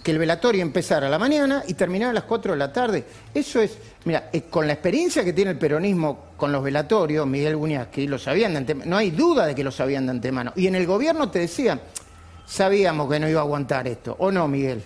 que 0.04 0.10
el 0.12 0.18
velatorio 0.18 0.62
empezara 0.62 1.06
a 1.08 1.10
la 1.10 1.18
mañana 1.18 1.64
y 1.66 1.74
terminara 1.74 2.10
a 2.10 2.14
las 2.14 2.24
4 2.24 2.52
de 2.52 2.58
la 2.58 2.72
tarde? 2.72 3.04
Eso 3.34 3.60
es, 3.60 3.76
mira, 4.04 4.28
eh, 4.32 4.42
con 4.42 4.66
la 4.68 4.74
experiencia 4.74 5.24
que 5.24 5.32
tiene 5.32 5.50
el 5.52 5.58
peronismo 5.58 6.26
con 6.36 6.52
los 6.52 6.62
velatorios, 6.62 7.26
Miguel 7.26 7.56
Buñazqui, 7.56 8.06
lo 8.06 8.18
sabían 8.18 8.52
de 8.52 8.58
antemano, 8.58 8.90
no 8.90 8.96
hay 8.98 9.10
duda 9.10 9.46
de 9.46 9.54
que 9.54 9.64
lo 9.64 9.72
sabían 9.72 10.04
de 10.06 10.10
antemano. 10.12 10.52
Y 10.54 10.66
en 10.66 10.74
el 10.76 10.86
gobierno 10.86 11.30
te 11.30 11.38
decían, 11.40 11.80
sabíamos 12.46 13.10
que 13.10 13.18
no 13.18 13.28
iba 13.28 13.40
a 13.40 13.44
aguantar 13.44 13.88
esto, 13.88 14.14
¿o 14.18 14.30
no, 14.30 14.46
Miguel? 14.46 14.82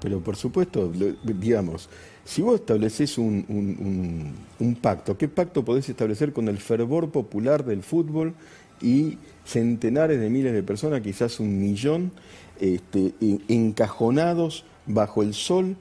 Pero 0.00 0.20
por 0.20 0.36
supuesto, 0.36 0.90
digamos, 1.24 1.88
si 2.24 2.40
vos 2.40 2.60
estableces 2.60 3.18
un- 3.18 4.34
un 4.60 4.74
pacto, 4.76 5.18
¿qué 5.18 5.26
pacto 5.28 5.64
podés 5.64 5.88
establecer 5.88 6.32
con 6.32 6.48
el 6.48 6.58
fervor 6.58 7.10
popular 7.10 7.64
del 7.64 7.82
fútbol 7.82 8.34
y 8.80 9.18
centenares 9.44 10.20
de 10.20 10.30
miles 10.30 10.52
de 10.52 10.62
personas, 10.62 11.00
quizás 11.00 11.40
un 11.40 11.60
millón, 11.60 12.12
este, 12.60 13.14
en- 13.20 13.42
encajonados 13.48 14.64
bajo 14.86 15.22
el 15.22 15.34
sol? 15.34 15.76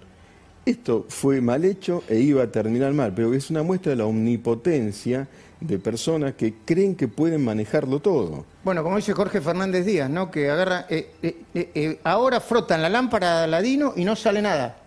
Esto 0.65 1.05
fue 1.09 1.41
mal 1.41 1.65
hecho 1.65 2.03
e 2.09 2.19
iba 2.19 2.43
a 2.43 2.51
terminar 2.51 2.93
mal, 2.93 3.13
pero 3.13 3.33
es 3.33 3.49
una 3.49 3.63
muestra 3.63 3.91
de 3.91 3.95
la 3.95 4.05
omnipotencia 4.05 5.27
de 5.59 5.79
personas 5.79 6.35
que 6.35 6.53
creen 6.65 6.95
que 6.95 7.07
pueden 7.07 7.43
manejarlo 7.43 7.99
todo. 7.99 8.45
Bueno, 8.63 8.83
como 8.83 8.95
dice 8.97 9.13
Jorge 9.13 9.41
Fernández 9.41 9.85
Díaz, 9.85 10.09
¿no? 10.09 10.29
Que 10.31 10.49
agarra, 10.49 10.85
eh, 10.89 11.11
eh, 11.23 11.35
eh, 11.53 11.99
ahora 12.03 12.39
frotan 12.39 12.81
la 12.81 12.89
lámpara 12.89 13.39
de 13.39 13.43
Aladino 13.45 13.93
y 13.95 14.05
no 14.05 14.15
sale 14.15 14.41
nada. 14.41 14.77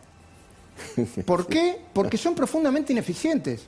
¿Por 1.27 1.47
qué? 1.47 1.79
Porque 1.93 2.17
son 2.17 2.35
profundamente 2.35 2.93
ineficientes. 2.93 3.67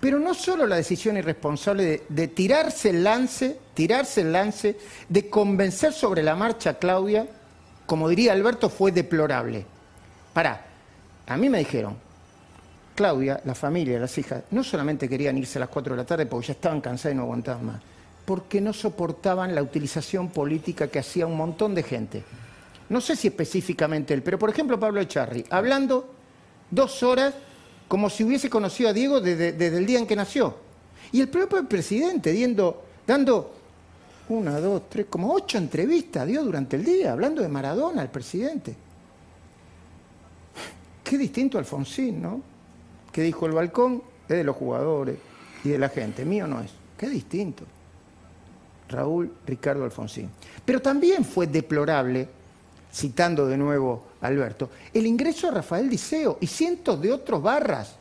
Pero 0.00 0.18
no 0.18 0.34
solo 0.34 0.66
la 0.66 0.76
decisión 0.76 1.16
irresponsable 1.16 2.02
de, 2.08 2.28
tirarse 2.28 2.90
el 2.90 3.04
lance, 3.04 3.58
tirarse 3.74 4.22
el 4.22 4.32
lance, 4.32 4.76
de 5.08 5.28
convencer 5.28 5.92
sobre 5.92 6.22
la 6.22 6.36
marcha 6.36 6.70
a 6.70 6.78
Claudia, 6.78 7.26
como 7.86 8.08
diría 8.08 8.32
Alberto, 8.32 8.68
fue 8.68 8.92
deplorable. 8.92 9.64
Pará, 10.32 10.64
a 11.26 11.36
mí 11.36 11.48
me 11.48 11.58
dijeron, 11.58 11.96
Claudia, 12.94 13.40
la 13.44 13.54
familia, 13.54 13.98
las 13.98 14.16
hijas, 14.18 14.44
no 14.50 14.62
solamente 14.62 15.08
querían 15.08 15.38
irse 15.38 15.58
a 15.58 15.60
las 15.60 15.68
4 15.68 15.94
de 15.94 16.02
la 16.02 16.06
tarde 16.06 16.26
porque 16.26 16.48
ya 16.48 16.52
estaban 16.52 16.80
cansadas 16.80 17.14
y 17.14 17.16
no 17.16 17.22
aguantaban 17.24 17.64
más, 17.64 17.80
porque 18.24 18.60
no 18.60 18.72
soportaban 18.72 19.54
la 19.54 19.62
utilización 19.62 20.28
política 20.30 20.88
que 20.88 20.98
hacía 20.98 21.26
un 21.26 21.36
montón 21.36 21.74
de 21.74 21.82
gente. 21.82 22.24
No 22.88 23.00
sé 23.00 23.16
si 23.16 23.28
específicamente 23.28 24.14
él, 24.14 24.22
pero 24.22 24.38
por 24.38 24.50
ejemplo 24.50 24.78
Pablo 24.78 25.00
Echarri, 25.00 25.44
hablando 25.50 26.12
dos 26.70 27.02
horas 27.02 27.34
como 27.90 28.08
si 28.08 28.22
hubiese 28.22 28.48
conocido 28.48 28.88
a 28.88 28.92
Diego 28.92 29.20
desde, 29.20 29.66
el 29.66 29.84
día 29.84 29.98
en 29.98 30.06
que 30.06 30.14
nació. 30.14 30.54
Y 31.10 31.20
el 31.20 31.28
propio 31.28 31.68
presidente 31.68 32.32
dando 33.04 33.52
una, 34.28 34.60
dos, 34.60 34.88
tres, 34.88 35.06
como 35.10 35.34
ocho 35.34 35.58
entrevistas 35.58 36.24
dio 36.24 36.44
durante 36.44 36.76
el 36.76 36.84
día, 36.84 37.10
hablando 37.10 37.42
de 37.42 37.48
Maradona, 37.48 38.00
el 38.02 38.08
presidente. 38.08 38.76
Qué 41.02 41.18
distinto 41.18 41.58
Alfonsín, 41.58 42.22
¿no? 42.22 42.40
Que 43.10 43.22
dijo 43.22 43.46
el 43.46 43.52
balcón 43.52 44.04
es 44.28 44.36
de 44.36 44.44
los 44.44 44.54
jugadores 44.54 45.18
y 45.64 45.70
de 45.70 45.78
la 45.80 45.88
gente, 45.88 46.24
mío 46.24 46.46
no 46.46 46.60
es. 46.60 46.70
Qué 46.96 47.08
distinto. 47.08 47.64
Raúl 48.88 49.32
Ricardo 49.44 49.82
Alfonsín. 49.82 50.30
Pero 50.64 50.80
también 50.80 51.24
fue 51.24 51.48
deplorable, 51.48 52.28
citando 52.92 53.46
de 53.46 53.56
nuevo 53.56 54.06
Alberto, 54.20 54.70
el 54.92 55.06
ingreso 55.06 55.46
de 55.48 55.54
Rafael 55.54 55.88
Diceo 55.88 56.38
y 56.40 56.46
cientos 56.46 57.00
de 57.00 57.12
otros 57.12 57.42
barras. 57.42 57.96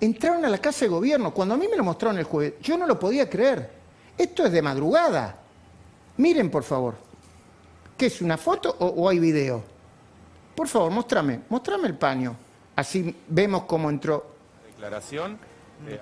Entraron 0.00 0.44
a 0.44 0.48
la 0.48 0.58
casa 0.58 0.84
de 0.84 0.88
gobierno. 0.88 1.32
Cuando 1.32 1.54
a 1.54 1.56
mí 1.58 1.68
me 1.68 1.76
lo 1.76 1.84
mostraron 1.84 2.18
el 2.18 2.24
jueves, 2.24 2.54
yo 2.60 2.76
no 2.76 2.86
lo 2.86 2.98
podía 2.98 3.30
creer. 3.30 3.70
Esto 4.18 4.44
es 4.44 4.52
de 4.52 4.60
madrugada. 4.60 5.38
Miren, 6.16 6.50
por 6.50 6.64
favor. 6.64 6.94
¿Qué 7.96 8.06
es 8.06 8.20
una 8.20 8.36
foto 8.36 8.74
o, 8.80 8.86
o 8.86 9.08
hay 9.08 9.20
video? 9.20 9.62
Por 10.56 10.66
favor, 10.66 10.90
mostrame, 10.90 11.42
mostrame 11.48 11.86
el 11.86 11.96
paño. 11.96 12.36
Así 12.74 13.14
vemos 13.28 13.62
cómo 13.64 13.88
entró. 13.90 14.26
Declaración. 14.66 15.38
eh, 15.88 16.00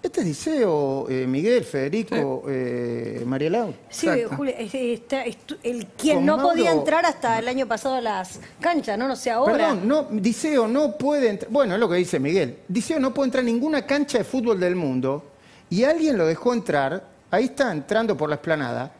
Este 0.00 0.20
es 0.20 0.26
Diceo, 0.26 1.06
eh, 1.10 1.26
Miguel, 1.26 1.64
Federico, 1.64 2.44
eh, 2.48 3.22
María 3.26 3.50
Lau. 3.50 3.74
Sí, 3.90 4.06
Exacto. 4.08 4.36
Julia, 4.36 4.54
es- 4.56 4.72
está- 4.74 5.24
es 5.24 5.36
tu- 5.38 5.56
el 5.62 5.86
quien 5.88 6.18
Con 6.18 6.26
no 6.26 6.36
Mauro- 6.36 6.50
podía 6.50 6.70
entrar 6.70 7.04
hasta 7.04 7.38
el 7.40 7.48
año 7.48 7.66
pasado 7.66 7.96
a 7.96 8.00
las 8.00 8.38
canchas, 8.60 8.96
¿no? 8.96 9.08
No 9.08 9.16
sé 9.16 9.30
ahora. 9.32 9.52
Perdón, 9.56 9.88
no, 9.88 10.06
Diceo 10.12 10.68
no 10.68 10.96
puede 10.96 11.30
entrar. 11.30 11.50
Bueno, 11.50 11.74
es 11.74 11.80
lo 11.80 11.88
que 11.88 11.96
dice 11.96 12.20
Miguel. 12.20 12.58
Diceo 12.68 13.00
no 13.00 13.12
puede 13.12 13.26
entrar 13.26 13.42
a 13.42 13.46
ninguna 13.46 13.84
cancha 13.86 14.18
de 14.18 14.24
fútbol 14.24 14.60
del 14.60 14.76
mundo 14.76 15.24
y 15.68 15.82
alguien 15.82 16.16
lo 16.16 16.26
dejó 16.26 16.54
entrar, 16.54 17.04
ahí 17.32 17.46
está 17.46 17.72
entrando 17.72 18.16
por 18.16 18.28
la 18.28 18.36
esplanada, 18.36 18.92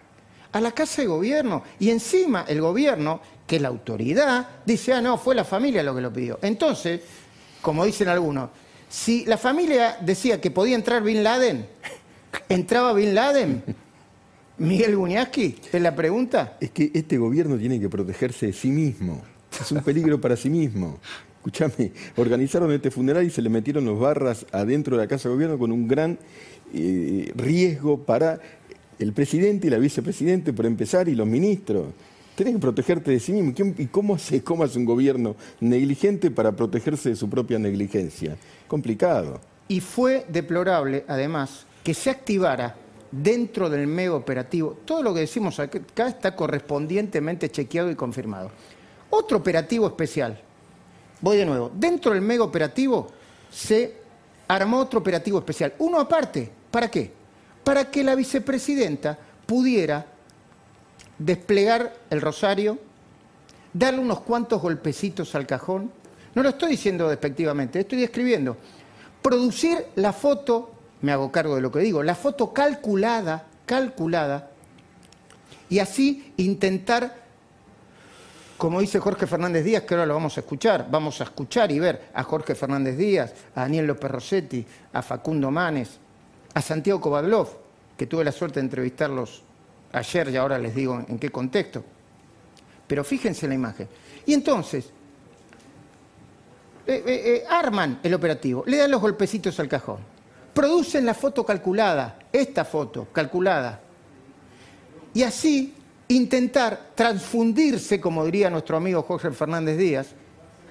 a 0.51 0.61
la 0.61 0.73
casa 0.73 1.03
de 1.03 1.09
gobierno. 1.09 1.63
Y 1.79 1.91
encima 1.91 2.45
el 2.49 2.61
gobierno, 2.61 3.21
que 3.47 3.57
es 3.57 3.63
la 3.63 3.69
autoridad, 3.69 4.47
dice, 4.67 4.95
ah, 4.95 5.01
no, 5.01 5.17
fue 5.17 5.37
la 5.37 5.45
familia 5.45 5.83
lo 5.85 5.95
que 5.95 6.01
lo 6.01 6.13
pidió. 6.13 6.41
Entonces, 6.43 7.01
como 7.63 7.85
dicen 7.85 8.09
algunos, 8.09 8.51
si 8.89 9.25
la 9.25 9.37
familia 9.37 9.99
decía 10.01 10.41
que 10.41 10.51
podía 10.51 10.75
entrar 10.75 11.03
Bin 11.03 11.23
Laden, 11.23 11.67
¿entraba 12.49 12.93
Bin 12.93 13.15
Laden? 13.15 13.63
Miguel 14.59 14.97
Buñaski, 14.97 15.57
es 15.73 15.83
la 15.83 15.95
pregunta. 15.95 16.57
Es 16.61 16.71
que 16.71 16.91
este 16.93 17.17
gobierno 17.17 17.57
tiene 17.57 17.79
que 17.79 17.89
protegerse 17.89 18.47
de 18.47 18.53
sí 18.53 18.69
mismo. 18.71 19.23
Es 19.61 19.71
un 19.71 19.83
peligro 19.83 20.21
para 20.21 20.37
sí 20.37 20.51
mismo. 20.51 20.99
Escúchame, 21.37 21.93
organizaron 22.17 22.73
este 22.73 22.91
funeral 22.91 23.25
y 23.25 23.31
se 23.31 23.41
le 23.41 23.49
metieron 23.49 23.85
los 23.85 23.99
barras 23.99 24.45
adentro 24.51 24.97
de 24.97 25.05
la 25.05 25.09
Casa 25.09 25.29
de 25.29 25.35
Gobierno 25.35 25.59
con 25.59 25.71
un 25.71 25.87
gran 25.87 26.19
eh, 26.75 27.33
riesgo 27.37 28.03
para 28.03 28.41
el 28.99 29.13
presidente 29.13 29.69
y 29.69 29.71
la 29.71 29.79
vicepresidente, 29.79 30.53
por 30.53 30.67
empezar, 30.67 31.09
y 31.09 31.15
los 31.15 31.27
ministros. 31.27 31.87
Tienes 32.39 32.55
que 32.55 32.61
protegerte 32.61 33.11
de 33.11 33.19
sí 33.19 33.33
mismo. 33.33 33.53
¿Quién- 33.53 33.75
¿Y 33.77 33.87
cómo 33.87 34.15
hace, 34.15 34.45
cómo 34.45 34.63
hace 34.63 34.79
un 34.79 34.85
gobierno 34.85 35.35
negligente 35.59 36.31
para 36.31 36.53
protegerse 36.53 37.09
de 37.09 37.17
su 37.17 37.29
propia 37.29 37.59
negligencia? 37.59 38.37
Complicado. 38.69 39.41
Y 39.67 39.81
fue 39.81 40.25
deplorable, 40.29 41.05
además, 41.09 41.67
que 41.83 41.95
se 41.95 42.11
activara 42.11 42.77
dentro 43.11 43.69
del 43.69 43.89
mega 43.89 44.15
operativo. 44.15 44.79
Todo 44.85 45.03
lo 45.03 45.13
que 45.13 45.19
decimos 45.21 45.59
acá 45.59 46.07
está 46.07 46.37
correspondientemente 46.37 47.51
chequeado 47.51 47.91
y 47.91 47.97
confirmado. 47.97 48.53
Otro 49.11 49.39
operativo 49.39 49.89
especial. 49.89 50.41
Voy 51.21 51.39
de 51.39 51.45
nuevo. 51.45 51.73
Dentro 51.75 52.13
del 52.13 52.21
mega 52.23 52.45
operativo 52.45 53.09
se 53.51 53.95
armó 54.47 54.79
otro 54.79 55.01
operativo 55.01 55.41
especial. 55.41 55.75
Uno 55.81 55.99
aparte. 55.99 56.49
¿Para 56.71 56.89
qué? 56.89 57.11
Para 57.65 57.91
que 57.91 58.05
la 58.05 58.15
vicepresidenta 58.15 59.19
pudiera 59.45 60.07
desplegar 61.19 61.95
el 62.11 62.21
rosario, 62.21 62.79
darle 63.73 64.01
unos 64.01 64.21
cuantos 64.21 64.63
golpecitos 64.63 65.35
al 65.35 65.47
cajón. 65.47 65.91
No 66.35 66.43
lo 66.43 66.51
estoy 66.51 66.71
diciendo 66.71 67.09
despectivamente, 67.09 67.81
estoy 67.81 68.01
describiendo. 68.01 68.57
Producir 69.23 69.87
la 69.97 70.13
foto, 70.13 70.73
me 71.03 71.13
hago 71.13 71.33
cargo 71.33 71.57
de 71.57 71.61
lo 71.61 71.73
que 71.73 71.81
digo, 71.81 72.03
la 72.03 72.15
foto 72.15 72.53
calculada, 72.53 73.47
calculada, 73.67 74.51
y 75.69 75.81
así 75.81 76.33
intentar, 76.39 77.15
como 78.57 78.81
dice 78.81 79.01
Jorge 79.01 79.27
Fernández 79.27 79.65
Díaz, 79.65 79.83
que 79.83 79.95
ahora 79.95 80.07
lo 80.07 80.15
vamos 80.15 80.37
a 80.37 80.41
escuchar, 80.41 80.87
vamos 80.91 81.21
a 81.21 81.25
escuchar 81.25 81.71
y 81.71 81.79
ver 81.79 82.09
a 82.15 82.23
Jorge 82.23 82.55
Fernández 82.55 82.97
Díaz, 82.97 83.35
a 83.55 83.63
Daniel 83.63 83.87
López 83.87 84.11
Rossetti, 84.11 84.65
a 84.93 85.03
Facundo 85.03 85.51
Manes, 85.51 85.99
a 86.55 86.63
Santiago 86.63 87.01
Kovadlov, 87.01 87.49
que 87.97 88.07
tuve 88.07 88.25
la 88.25 88.33
suerte 88.33 88.61
de 88.61 88.65
entrevistarlos 88.67 89.43
ayer 89.93 90.29
y 90.31 90.37
ahora 90.37 90.59
les 90.59 90.75
digo 90.75 91.05
en 91.09 91.19
qué 91.19 91.31
contexto. 91.31 91.85
Pero 92.87 93.05
fíjense 93.05 93.47
en 93.47 93.51
la 93.51 93.55
imagen. 93.55 93.89
Y 94.27 94.35
entonces, 94.35 94.91
eh, 96.87 97.03
eh, 97.07 97.23
eh, 97.27 97.45
arman 97.49 98.01
el 98.03 98.15
operativo, 98.15 98.65
le 98.67 98.79
dan 98.79 98.91
los 98.91 99.01
golpecitos 99.01 99.61
al 99.61 99.69
cajón, 99.69 99.99
producen 100.55 101.05
la 101.05 101.13
foto 101.13 101.45
calculada, 101.45 102.19
esta 102.33 102.65
foto 102.65 103.09
calculada, 103.13 103.81
y 105.13 105.23
así 105.23 105.75
intentar 106.09 106.93
transfundirse, 106.95 108.01
como 108.01 108.25
diría 108.25 108.49
nuestro 108.49 108.79
amigo 108.79 109.03
Jorge 109.03 109.31
Fernández 109.33 109.77
Díaz, 109.77 110.09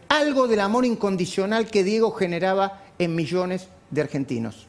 algo 0.10 0.48
del 0.48 0.62
amor 0.62 0.86
incondicional 0.86 1.68
que 1.68 1.84
Diego 1.84 2.12
generaba 2.12 2.82
en 2.98 3.14
millones 3.14 3.68
de 3.92 4.02
argentinos. 4.02 4.68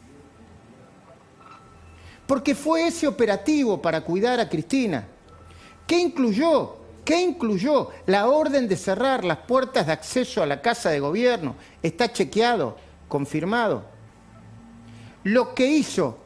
Porque 2.29 2.55
fue 2.55 2.87
ese 2.87 3.09
operativo 3.09 3.81
para 3.81 4.03
cuidar 4.03 4.39
a 4.39 4.51
Cristina. 4.51 5.09
¿Qué 5.87 5.99
incluyó? 5.99 6.77
¿Qué 7.03 7.19
incluyó? 7.23 7.89
La 8.05 8.29
orden 8.29 8.69
de 8.69 8.77
cerrar 8.77 9.25
las 9.25 9.39
puertas 9.39 9.87
de 9.87 9.95
acceso 9.95 10.43
a 10.43 10.47
la 10.47 10.61
Casa 10.61 10.91
de 10.91 11.01
Gobierno. 11.01 11.57
Está 11.83 12.13
chequeado, 12.13 12.77
confirmado. 13.09 13.83
Lo 15.25 15.55
que 15.55 15.69
hizo 15.69 16.19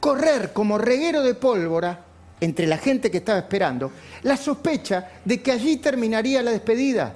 correr 0.00 0.54
como 0.54 0.78
reguero 0.78 1.22
de 1.22 1.34
pólvora 1.34 2.02
entre 2.40 2.66
la 2.66 2.78
gente 2.78 3.10
que 3.10 3.18
estaba 3.18 3.40
esperando 3.40 3.92
la 4.22 4.38
sospecha 4.38 5.10
de 5.22 5.42
que 5.42 5.52
allí 5.52 5.76
terminaría 5.76 6.42
la 6.42 6.50
despedida. 6.50 7.14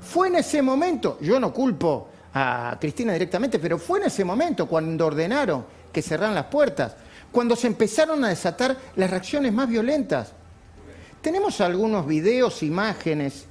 Fue 0.00 0.26
en 0.26 0.34
ese 0.34 0.60
momento, 0.60 1.18
yo 1.20 1.38
no 1.38 1.52
culpo 1.52 2.08
a 2.34 2.76
Cristina 2.80 3.12
directamente, 3.12 3.60
pero 3.60 3.78
fue 3.78 4.00
en 4.00 4.06
ese 4.06 4.24
momento 4.24 4.66
cuando 4.66 5.06
ordenaron 5.06 5.64
que 5.92 6.02
cerraran 6.02 6.34
las 6.34 6.46
puertas, 6.46 6.96
cuando 7.32 7.56
se 7.56 7.66
empezaron 7.66 8.22
a 8.24 8.28
desatar 8.28 8.76
las 8.94 9.10
reacciones 9.10 9.52
más 9.52 9.68
violentas. 9.68 10.32
Tenemos 11.20 11.60
algunos 11.60 12.06
videos, 12.06 12.62
imágenes. 12.62 13.46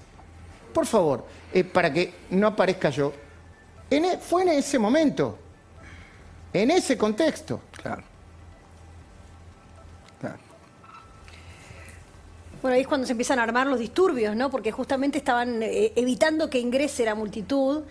Por 0.73 0.85
favor, 0.85 1.25
eh, 1.51 1.63
para 1.63 1.91
que 1.91 2.13
no 2.29 2.47
aparezca 2.47 2.89
yo. 2.91 3.11
E, 3.89 4.17
fue 4.19 4.43
en 4.43 4.49
ese 4.49 4.79
momento, 4.79 5.37
en 6.53 6.71
ese 6.71 6.97
contexto. 6.97 7.61
Claro. 7.71 8.03
Bueno, 12.61 12.75
ahí 12.75 12.81
es 12.81 12.87
cuando 12.87 13.07
se 13.07 13.13
empiezan 13.13 13.39
a 13.39 13.43
armar 13.43 13.65
los 13.65 13.79
disturbios, 13.79 14.35
¿no? 14.35 14.51
Porque 14.51 14.71
justamente 14.71 15.17
estaban 15.17 15.63
eh, 15.63 15.93
evitando 15.95 16.47
que 16.47 16.59
ingrese 16.59 17.03
la 17.03 17.15
multitud 17.15 17.81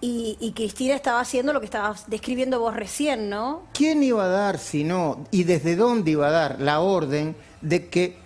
y, 0.00 0.52
Cristina 0.54 0.94
estaba 0.94 1.20
haciendo 1.20 1.52
lo 1.52 1.60
que 1.60 1.66
estabas 1.66 2.08
describiendo 2.08 2.58
vos 2.58 2.74
recién, 2.74 3.28
¿no? 3.28 3.64
¿Quién 3.74 4.02
iba 4.02 4.24
a 4.24 4.28
dar, 4.28 4.58
si 4.58 4.82
no, 4.82 5.26
y 5.30 5.44
desde 5.44 5.76
dónde 5.76 6.12
iba 6.12 6.28
a 6.28 6.30
dar 6.30 6.60
la 6.60 6.80
orden 6.80 7.36
de 7.60 7.88
que... 7.88 8.18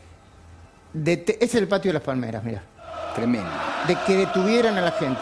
es 0.95 1.55
el 1.55 1.67
patio 1.67 1.89
de 1.89 1.95
las 1.95 2.03
palmeras, 2.03 2.45
mira. 2.45 2.63
Tremendo. 3.15 3.51
De 3.89 3.97
que 4.07 4.17
detuvieran 4.17 4.79
a 4.79 4.83
la 4.83 4.93
gente. 4.93 5.21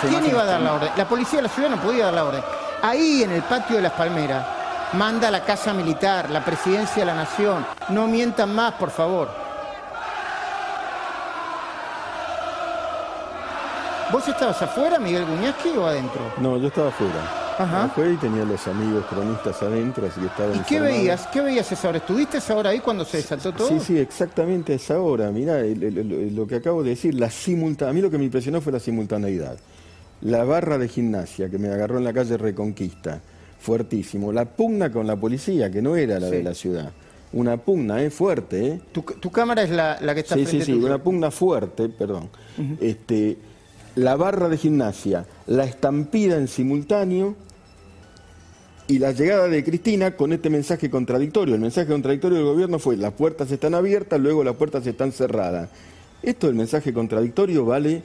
¿Quién 0.00 0.26
iba 0.26 0.42
a 0.42 0.44
dar 0.44 0.60
la 0.60 0.74
orden? 0.74 0.90
La 0.96 1.08
policía 1.08 1.38
de 1.38 1.42
la 1.44 1.48
ciudad 1.48 1.70
no 1.70 1.80
podía 1.80 2.06
dar 2.06 2.14
la 2.14 2.24
orden. 2.24 2.42
Ahí 2.82 3.22
en 3.22 3.30
el 3.30 3.42
patio 3.42 3.76
de 3.76 3.82
las 3.82 3.92
palmeras 3.92 4.44
manda 4.94 5.30
la 5.30 5.44
casa 5.44 5.72
militar, 5.72 6.30
la 6.30 6.44
presidencia 6.44 7.02
de 7.02 7.06
la 7.06 7.14
nación. 7.14 7.64
No 7.88 8.06
mientan 8.06 8.54
más, 8.54 8.74
por 8.74 8.90
favor. 8.90 9.41
¿Vos 14.12 14.28
estabas 14.28 14.60
afuera, 14.60 14.98
Miguel 14.98 15.24
Guñaski, 15.24 15.70
o 15.70 15.86
adentro? 15.86 16.20
No, 16.38 16.58
yo 16.58 16.68
estaba 16.68 16.88
afuera. 16.88 17.54
Ajá. 17.58 17.84
Afuera 17.84 18.12
y 18.12 18.16
tenía 18.16 18.44
los 18.44 18.66
amigos 18.66 19.06
cronistas 19.06 19.62
adentro, 19.62 20.06
así 20.06 20.20
que 20.20 20.26
estaba 20.26 20.54
¿Y 20.54 20.58
qué 20.60 20.80
veías? 20.80 21.26
¿Qué 21.28 21.40
veías 21.40 21.72
esa 21.72 21.88
hora? 21.88 21.96
¿Estuviste 21.96 22.36
esa 22.36 22.54
hora 22.54 22.70
ahí 22.70 22.80
cuando 22.80 23.06
se 23.06 23.16
desató 23.16 23.52
todo? 23.54 23.68
Sí, 23.68 23.80
sí, 23.80 23.98
exactamente 23.98 24.74
a 24.74 24.76
esa 24.76 25.00
hora. 25.00 25.30
Mirá, 25.30 25.62
lo 25.62 26.46
que 26.46 26.56
acabo 26.56 26.82
de 26.82 26.90
decir, 26.90 27.14
la 27.14 27.30
simulta... 27.30 27.88
a 27.88 27.92
mí 27.94 28.02
lo 28.02 28.10
que 28.10 28.18
me 28.18 28.24
impresionó 28.24 28.60
fue 28.60 28.72
la 28.72 28.80
simultaneidad. 28.80 29.56
La 30.20 30.44
barra 30.44 30.76
de 30.76 30.88
gimnasia 30.88 31.48
que 31.48 31.56
me 31.56 31.68
agarró 31.68 31.96
en 31.96 32.04
la 32.04 32.12
calle 32.12 32.36
Reconquista, 32.36 33.18
fuertísimo. 33.60 34.30
La 34.30 34.44
pugna 34.44 34.92
con 34.92 35.06
la 35.06 35.16
policía, 35.16 35.70
que 35.70 35.80
no 35.80 35.96
era 35.96 36.20
la 36.20 36.28
de 36.28 36.42
la 36.42 36.52
ciudad. 36.52 36.92
Una 37.32 37.56
pugna, 37.56 38.02
¿eh? 38.02 38.10
Fuerte, 38.10 38.66
¿eh? 38.66 38.80
Tu, 38.92 39.30
cámara 39.30 39.62
es 39.62 39.70
la, 39.70 39.96
que 40.12 40.20
está 40.20 40.34
sí, 40.34 40.44
frente 40.44 40.66
Sí, 40.66 40.72
sí, 40.72 40.78
sí, 40.78 40.84
una 40.84 41.02
pugna 41.02 41.30
fuerte, 41.30 41.88
perdón. 41.88 42.28
Este 42.78 43.38
la 43.94 44.16
barra 44.16 44.48
de 44.48 44.56
gimnasia, 44.56 45.26
la 45.46 45.64
estampida 45.64 46.36
en 46.36 46.48
simultáneo 46.48 47.34
y 48.88 48.98
la 48.98 49.12
llegada 49.12 49.48
de 49.48 49.62
Cristina 49.64 50.16
con 50.16 50.32
este 50.32 50.50
mensaje 50.50 50.90
contradictorio. 50.90 51.54
El 51.54 51.60
mensaje 51.60 51.90
contradictorio 51.90 52.38
del 52.38 52.46
gobierno 52.46 52.78
fue 52.78 52.96
las 52.96 53.12
puertas 53.12 53.50
están 53.50 53.74
abiertas, 53.74 54.20
luego 54.20 54.44
las 54.44 54.56
puertas 54.56 54.86
están 54.86 55.12
cerradas. 55.12 55.68
Esto 56.22 56.46
del 56.46 56.56
mensaje 56.56 56.92
contradictorio 56.92 57.64
vale 57.64 58.02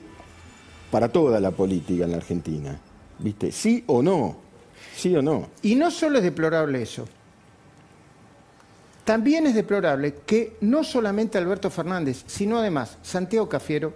para 0.92 1.10
toda 1.10 1.40
la 1.40 1.52
política 1.52 2.06
en 2.06 2.12
la 2.12 2.18
Argentina. 2.18 2.80
¿Viste? 3.20 3.52
¿Sí 3.52 3.84
o 3.88 4.02
no? 4.02 4.38
¿Sí 4.96 5.16
o 5.16 5.22
no? 5.22 5.50
Y 5.62 5.76
no 5.76 5.92
solo 5.92 6.18
es 6.18 6.24
deplorable 6.24 6.82
eso. 6.82 7.06
También 9.04 9.48
es 9.48 9.56
deplorable 9.56 10.16
que 10.26 10.58
no 10.62 10.84
solamente 10.84 11.38
Alberto 11.38 11.70
Fernández, 11.70 12.24
sino 12.28 12.60
además 12.60 12.98
Santiago 13.04 13.48
Cafiero, 13.48 13.94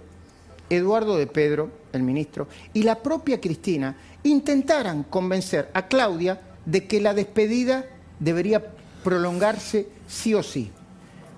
Eduardo 0.70 1.18
de 1.18 1.28
Pedro, 1.28 1.70
el 1.93 2.04
ministro, 2.04 2.47
y 2.73 2.84
la 2.84 3.01
propia 3.01 3.39
Cristina 3.39 3.95
intentaran 4.23 5.04
convencer 5.04 5.69
a 5.73 5.88
Claudia 5.88 6.39
de 6.65 6.88
que 6.88 7.01
la 7.01 7.13
despedida 7.13 7.86
debería 8.19 8.63
prolongarse 9.04 9.88
sí 10.08 10.34
o 10.34 10.43
sí. 10.43 10.71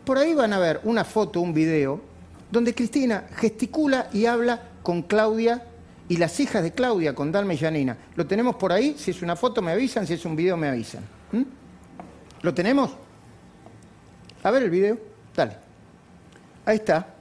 Por 0.05 0.17
ahí 0.17 0.33
van 0.33 0.53
a 0.53 0.59
ver 0.59 0.81
una 0.83 1.03
foto, 1.03 1.39
un 1.39 1.53
video, 1.53 2.01
donde 2.51 2.75
Cristina 2.75 3.25
gesticula 3.35 4.09
y 4.13 4.25
habla 4.25 4.61
con 4.83 5.01
Claudia 5.01 5.65
y 6.09 6.17
las 6.17 6.39
hijas 6.39 6.61
de 6.61 6.71
Claudia, 6.71 7.15
con 7.15 7.31
Dalma 7.31 7.53
y 7.53 7.57
Janina. 7.57 7.97
¿Lo 8.15 8.27
tenemos 8.27 8.55
por 8.55 8.71
ahí? 8.71 8.95
Si 8.97 9.11
es 9.11 9.21
una 9.21 9.35
foto 9.35 9.61
me 9.61 9.71
avisan, 9.71 10.05
si 10.05 10.13
es 10.13 10.25
un 10.25 10.35
video 10.35 10.57
me 10.57 10.67
avisan. 10.67 11.03
¿Mm? 11.31 11.43
¿Lo 12.41 12.53
tenemos? 12.53 12.91
A 14.43 14.51
ver 14.51 14.63
el 14.63 14.69
video. 14.69 14.99
Dale. 15.33 15.55
Ahí 16.65 16.75
está. 16.75 17.12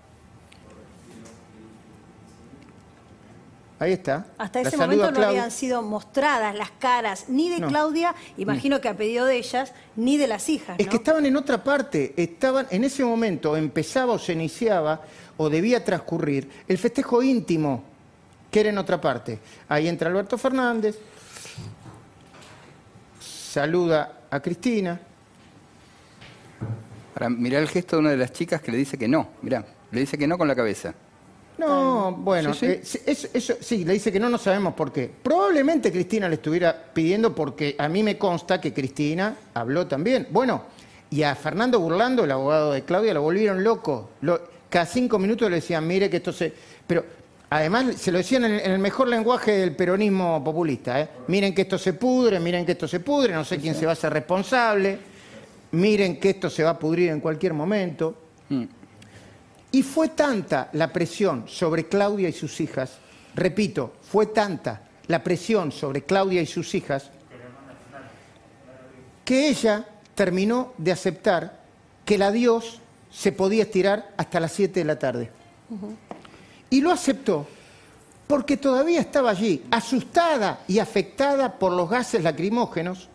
Ahí 3.83 3.95
está. 3.95 4.27
Hasta 4.39 4.61
ese 4.61 4.77
momento 4.77 5.11
no 5.11 5.27
habían 5.27 5.51
sido 5.51 5.83
mostradas 5.83 6.55
las 6.55 6.71
caras 6.71 7.25
ni 7.29 7.51
de 7.51 7.67
Claudia, 7.67 8.15
imagino 8.37 8.81
que 8.81 8.89
a 8.89 8.97
pedido 8.97 9.27
de 9.27 9.37
ellas, 9.37 9.73
ni 9.97 10.17
de 10.17 10.29
las 10.29 10.49
hijas. 10.49 10.79
Es 10.79 10.87
que 10.87 10.99
estaban 10.99 11.27
en 11.27 11.37
otra 11.37 11.65
parte, 11.65 12.15
estaban 12.17 12.69
en 12.71 12.85
ese 12.85 13.05
momento 13.05 13.57
empezaba 13.57 14.13
o 14.13 14.21
se 14.21 14.35
iniciaba 14.35 15.01
o 15.37 15.51
debía 15.51 15.85
transcurrir 15.85 16.49
el 16.69 16.79
festejo 16.79 17.25
íntimo 17.25 17.83
que 18.53 18.61
era 18.61 18.69
en 18.69 18.79
otra 18.79 19.01
parte. 19.01 19.41
Ahí 19.69 19.89
entra 19.89 20.09
Alberto 20.09 20.39
Fernández, 20.39 20.97
saluda 23.19 24.21
a 24.31 24.39
Cristina. 24.39 25.01
Ahora, 27.17 27.31
mirá 27.31 27.59
el 27.59 27.67
gesto 27.67 27.97
de 27.97 28.01
una 28.01 28.11
de 28.11 28.17
las 28.17 28.33
chicas 28.33 28.63
que 28.63 28.71
le 28.71 28.79
dice 28.79 28.97
que 28.97 29.09
no, 29.09 29.31
mirá, 29.43 29.67
le 29.91 29.99
dice 29.99 30.17
que 30.17 30.29
no 30.29 30.39
con 30.39 30.47
la 30.47 30.55
cabeza. 30.55 30.95
No, 31.59 32.13
bueno, 32.13 32.55
¿Sí, 32.55 32.67
eh, 32.67 32.83
eso, 32.83 33.55
sí, 33.61 33.85
le 33.85 33.93
dice 33.93 34.11
que 34.11 34.19
no, 34.19 34.29
no 34.29 34.39
sabemos 34.39 34.75
por 34.75 34.93
qué. 34.93 35.11
Probablemente 35.23 35.93
Cristina 35.93 36.29
le 36.29 36.37
estuviera 36.37 36.91
pidiendo 36.93 37.35
porque 37.35 37.77
a 37.79 37.89
mí 37.89 38.03
me 38.03 38.19
consta 38.19 38.61
que 38.61 38.73
Cristina 38.73 39.37
habló 39.55 39.87
también. 39.87 40.29
Bueno, 40.31 40.63
y 41.11 41.23
a 41.23 41.35
Fernando 41.35 41.79
Burlando, 41.79 42.25
el 42.25 42.31
abogado 42.31 42.73
de 42.73 42.83
Claudia, 42.83 43.15
lo 43.15 43.23
volvieron 43.23 43.63
loco. 43.63 44.11
cada 44.71 44.87
cinco 44.87 45.19
minutos 45.19 45.51
le 45.51 45.57
decían, 45.57 45.87
mire 45.87 46.09
que 46.09 46.17
esto 46.17 46.33
se... 46.33 46.53
Pero 46.87 47.05
además 47.51 47.97
se 47.97 48.11
lo 48.11 48.19
decían 48.19 48.45
en, 48.45 48.73
el 48.73 48.79
mejor 48.79 49.09
lenguaje 49.09 49.53
del 49.53 49.77
peronismo 49.77 50.43
populista. 50.43 51.01
¿eh? 51.01 51.09
Miren 51.29 51.55
que 51.55 51.63
esto 51.63 51.77
se 51.77 51.93
pudre, 51.93 52.41
miren 52.41 52.65
que 52.65 52.73
esto 52.73 52.89
se 52.89 53.01
pudre, 53.01 53.35
no 53.35 53.45
sé 53.45 53.59
quién 53.59 53.75
se 53.75 53.85
va 53.85 53.93
a 53.93 53.95
hacer 53.95 54.13
responsable, 54.13 54.99
miren 55.73 56.19
que 56.19 56.31
esto 56.31 56.49
se 56.49 56.65
va 56.65 56.71
a 56.71 56.79
pudrir 56.79 57.11
en 57.11 57.21
cualquier 57.21 57.53
momento. 57.53 58.17
Mm. 58.49 58.65
Y 59.73 59.83
fue 59.83 60.09
tanta 60.09 60.69
la 60.75 60.93
presión 60.93 61.45
sobre 61.49 61.89
Claudia 61.89 62.29
y 62.29 62.33
sus 62.33 62.61
hijas, 62.61 62.99
repito, 63.35 63.95
fue 64.03 64.27
tanta 64.27 64.83
la 65.09 65.25
presión 65.25 65.73
sobre 65.73 66.03
Claudia 66.03 66.43
y 66.43 66.47
sus 66.47 66.75
hijas, 66.75 67.11
que 69.25 69.49
ella 69.49 69.87
terminó 70.15 70.75
de 70.77 70.93
aceptar 70.93 71.61
que 72.05 72.17
el 72.17 72.23
adiós 72.23 72.81
se 73.11 73.33
podía 73.33 73.63
estirar 73.63 74.13
hasta 74.17 74.41
las 74.41 74.53
7 74.53 74.81
de 74.81 74.85
la 74.85 74.99
tarde. 74.99 75.31
Y 76.71 76.81
lo 76.81 76.91
aceptó 76.91 77.47
porque 78.27 78.57
todavía 78.57 79.01
estaba 79.01 79.31
allí, 79.31 79.65
asustada 79.71 80.61
y 80.69 80.79
afectada 80.79 81.59
por 81.59 81.73
los 81.73 81.89
gases 81.89 82.23
lacrimógenos, 82.23 83.09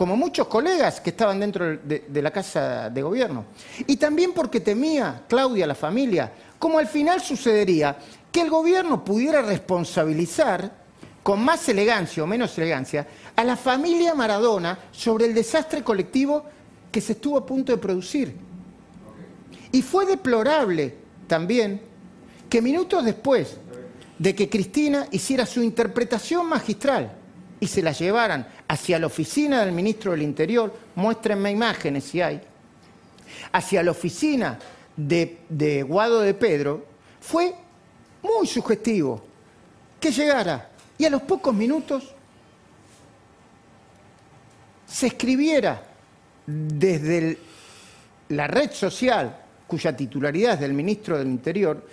como 0.00 0.16
muchos 0.16 0.46
colegas 0.46 0.98
que 0.98 1.10
estaban 1.10 1.38
dentro 1.38 1.76
de, 1.76 2.22
la 2.22 2.30
casa 2.30 2.88
de 2.88 3.02
gobierno. 3.02 3.44
Y 3.86 3.98
también 3.98 4.32
porque 4.32 4.60
temía, 4.60 5.24
Claudia, 5.28 5.66
la 5.66 5.74
familia, 5.74 6.32
como 6.58 6.78
al 6.78 6.86
final 6.86 7.20
sucedería 7.20 7.98
que 8.32 8.40
el 8.40 8.48
gobierno 8.48 9.04
pudiera 9.04 9.42
responsabilizar 9.42 10.72
con 11.22 11.44
más 11.44 11.68
elegancia 11.68 12.24
o 12.24 12.26
menos 12.26 12.56
elegancia 12.56 13.06
a 13.36 13.44
la 13.44 13.56
familia 13.56 14.14
Maradona 14.14 14.78
sobre 14.90 15.26
el 15.26 15.34
desastre 15.34 15.84
colectivo 15.84 16.46
que 16.90 17.02
se 17.02 17.12
estuvo 17.12 17.36
a 17.36 17.44
punto 17.44 17.70
de 17.70 17.76
producir. 17.76 18.34
Y 19.70 19.82
fue 19.82 20.06
deplorable 20.06 20.94
también 21.26 21.78
que 22.48 22.62
minutos 22.62 23.04
después 23.04 23.58
de 24.18 24.34
que 24.34 24.48
Cristina 24.48 25.08
hiciera 25.10 25.44
su 25.44 25.62
interpretación 25.62 26.48
magistral 26.48 27.19
y 27.60 27.66
se 27.66 27.82
la 27.82 27.92
llevaran 27.92 28.46
hacia 28.66 28.98
la 28.98 29.06
oficina 29.06 29.64
del 29.64 29.72
ministro 29.72 30.12
del 30.12 30.22
Interior, 30.22 30.74
muéstrenme 30.94 31.50
imágenes 31.50 32.04
si 32.04 32.22
hay, 32.22 32.40
hacia 33.52 33.82
la 33.82 33.90
oficina 33.90 34.58
de, 34.96 35.84
Guado 35.86 36.20
de 36.20 36.32
Pedro, 36.32 36.86
fue 37.20 37.54
muy 38.22 38.46
sugestivo 38.46 39.22
que 40.00 40.10
llegara. 40.10 40.70
Y 40.96 41.04
a 41.04 41.10
los 41.10 41.22
pocos 41.22 41.54
minutos 41.54 42.14
se 44.86 45.08
escribiera 45.08 45.82
desde 46.46 47.38
la 48.28 48.46
red 48.46 48.70
social, 48.72 49.36
cuya 49.66 49.94
titularidad 49.94 50.54
es 50.54 50.60
del 50.60 50.72
ministro 50.72 51.18
del 51.18 51.28
Interior, 51.28 51.86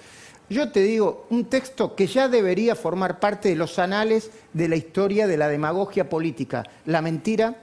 yo 0.49 0.71
te 0.71 0.81
digo, 0.81 1.27
un 1.29 1.45
texto 1.45 1.95
que 1.95 2.07
ya 2.07 2.29
debería 2.29 2.75
formar 2.75 3.19
parte 3.19 3.49
de 3.49 3.55
los 3.55 3.79
anales 3.79 4.31
de 4.53 4.69
la 4.69 4.77
historia 4.77 5.27
de 5.27 5.37
la 5.37 5.49
demagogia 5.49 6.09
política, 6.09 6.63
la 6.85 7.01
mentira 7.01 7.55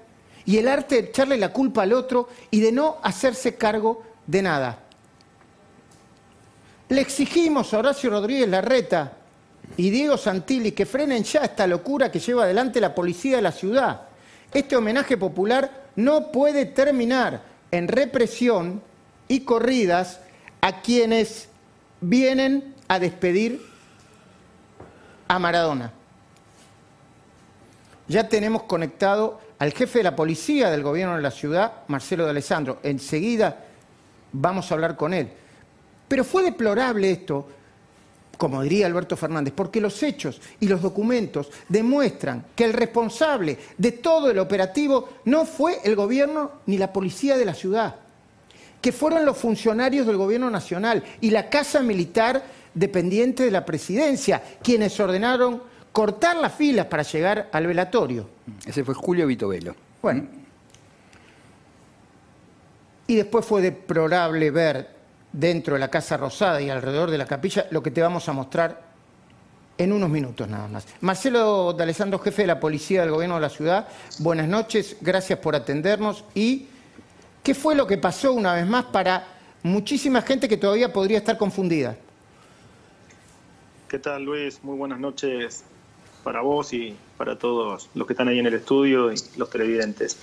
y 0.44 0.58
el 0.58 0.68
arte 0.68 0.96
de 0.96 1.08
echarle 1.08 1.38
la 1.38 1.52
culpa 1.52 1.82
al 1.82 1.94
otro 1.94 2.28
y 2.50 2.60
de 2.60 2.72
no 2.72 2.98
hacerse 3.02 3.54
cargo 3.54 4.02
de 4.26 4.42
nada. 4.42 4.80
Le 6.90 7.00
exigimos 7.00 7.72
a 7.72 7.78
Horacio 7.78 8.10
Rodríguez 8.10 8.48
Larreta 8.48 9.16
y 9.78 9.88
Diego 9.88 10.18
Santilli 10.18 10.72
que 10.72 10.84
frenen 10.84 11.24
ya 11.24 11.40
esta 11.40 11.66
locura 11.66 12.12
que 12.12 12.20
lleva 12.20 12.44
adelante 12.44 12.80
la 12.80 12.94
policía 12.94 13.36
de 13.36 13.42
la 13.42 13.52
ciudad. 13.52 14.02
Este 14.52 14.76
homenaje 14.76 15.16
popular 15.16 15.86
no 15.96 16.30
puede 16.30 16.66
terminar 16.66 17.42
en 17.70 17.88
represión 17.88 18.82
y 19.26 19.40
corridas 19.40 20.20
a 20.60 20.82
quienes 20.82 21.48
vienen 22.02 22.73
a 22.88 22.98
despedir 22.98 23.60
a 25.28 25.38
Maradona. 25.38 25.92
Ya 28.06 28.28
tenemos 28.28 28.64
conectado 28.64 29.40
al 29.58 29.72
jefe 29.72 30.00
de 30.00 30.04
la 30.04 30.16
policía 30.16 30.70
del 30.70 30.82
gobierno 30.82 31.16
de 31.16 31.22
la 31.22 31.30
ciudad, 31.30 31.72
Marcelo 31.88 32.24
de 32.24 32.30
Alessandro. 32.30 32.80
Enseguida 32.82 33.64
vamos 34.32 34.70
a 34.70 34.74
hablar 34.74 34.96
con 34.96 35.14
él. 35.14 35.30
Pero 36.08 36.24
fue 36.24 36.42
deplorable 36.42 37.10
esto, 37.10 37.48
como 38.36 38.62
diría 38.62 38.86
Alberto 38.86 39.16
Fernández, 39.16 39.54
porque 39.56 39.80
los 39.80 40.02
hechos 40.02 40.40
y 40.60 40.68
los 40.68 40.82
documentos 40.82 41.50
demuestran 41.68 42.44
que 42.54 42.64
el 42.64 42.74
responsable 42.74 43.58
de 43.78 43.92
todo 43.92 44.30
el 44.30 44.38
operativo 44.38 45.08
no 45.24 45.46
fue 45.46 45.80
el 45.82 45.96
gobierno 45.96 46.52
ni 46.66 46.76
la 46.76 46.92
policía 46.92 47.38
de 47.38 47.44
la 47.46 47.54
ciudad, 47.54 47.94
que 48.82 48.92
fueron 48.92 49.24
los 49.24 49.38
funcionarios 49.38 50.06
del 50.06 50.18
gobierno 50.18 50.50
nacional 50.50 51.02
y 51.22 51.30
la 51.30 51.48
casa 51.48 51.80
militar 51.80 52.44
dependiente 52.74 53.44
de 53.44 53.50
la 53.50 53.64
presidencia, 53.64 54.42
quienes 54.62 54.98
ordenaron 55.00 55.62
cortar 55.92 56.36
las 56.36 56.52
filas 56.52 56.86
para 56.86 57.04
llegar 57.04 57.48
al 57.52 57.66
velatorio. 57.66 58.28
Ese 58.66 58.84
fue 58.84 58.94
Julio 58.94 59.26
Vitovelo. 59.26 59.74
Bueno. 60.02 60.26
Y 63.06 63.16
después 63.16 63.44
fue 63.44 63.62
deplorable 63.62 64.50
ver 64.50 64.88
dentro 65.32 65.74
de 65.74 65.80
la 65.80 65.88
Casa 65.88 66.16
Rosada 66.16 66.60
y 66.60 66.70
alrededor 66.70 67.10
de 67.10 67.18
la 67.18 67.26
capilla 67.26 67.66
lo 67.70 67.82
que 67.82 67.90
te 67.90 68.00
vamos 68.00 68.28
a 68.28 68.32
mostrar 68.32 68.82
en 69.76 69.92
unos 69.92 70.08
minutos 70.08 70.48
nada 70.48 70.68
más. 70.68 70.86
Marcelo 71.00 71.72
D'Alessandro, 71.72 72.18
jefe 72.18 72.42
de 72.42 72.48
la 72.48 72.60
Policía 72.60 73.02
del 73.02 73.10
Gobierno 73.10 73.36
de 73.36 73.40
la 73.40 73.48
Ciudad, 73.48 73.88
buenas 74.18 74.48
noches, 74.48 74.96
gracias 75.00 75.38
por 75.38 75.54
atendernos. 75.54 76.24
¿Y 76.34 76.66
qué 77.42 77.54
fue 77.54 77.74
lo 77.74 77.86
que 77.86 77.98
pasó 77.98 78.32
una 78.32 78.54
vez 78.54 78.66
más 78.66 78.86
para 78.86 79.26
muchísima 79.62 80.22
gente 80.22 80.48
que 80.48 80.56
todavía 80.56 80.92
podría 80.92 81.18
estar 81.18 81.36
confundida? 81.36 81.96
¿Qué 83.94 84.00
tal, 84.00 84.24
Luis? 84.24 84.58
Muy 84.64 84.76
buenas 84.76 84.98
noches 84.98 85.62
para 86.24 86.40
vos 86.40 86.72
y 86.72 86.96
para 87.16 87.38
todos 87.38 87.88
los 87.94 88.08
que 88.08 88.14
están 88.14 88.26
ahí 88.26 88.40
en 88.40 88.46
el 88.46 88.54
estudio 88.54 89.12
y 89.12 89.14
los 89.36 89.48
televidentes. 89.50 90.18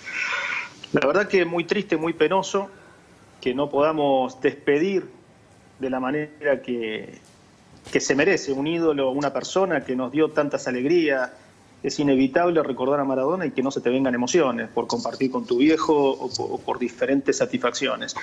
La 0.92 1.08
verdad 1.08 1.30
que 1.30 1.46
muy 1.46 1.64
triste, 1.64 1.96
muy 1.96 2.12
penoso 2.12 2.70
que 3.40 3.54
no 3.54 3.70
podamos 3.70 4.42
despedir 4.42 5.08
de 5.80 5.90
la 5.90 6.02
manera 6.02 6.62
que, 6.62 7.18
que 7.94 8.02
se 8.02 8.14
merece 8.14 8.52
un 8.52 8.68
ídolo, 8.68 9.10
una 9.12 9.32
persona 9.32 9.86
que 9.86 9.96
nos 9.96 10.12
dio 10.12 10.32
tantas 10.32 10.68
alegrías. 10.68 11.32
Es 11.82 11.98
inevitable 11.98 12.62
recordar 12.64 13.00
a 13.00 13.06
Maradona 13.06 13.46
y 13.46 13.52
que 13.52 13.64
no 13.64 13.72
se 13.72 13.80
te 13.80 13.90
vengan 13.90 14.14
emociones 14.14 14.68
por 14.68 14.86
compartir 14.88 15.32
con 15.32 15.46
tu 15.46 15.60
viejo 15.60 16.12
o 16.12 16.58
por, 16.60 16.78
diferentes 16.78 17.38
satisfacciones. 17.38 18.18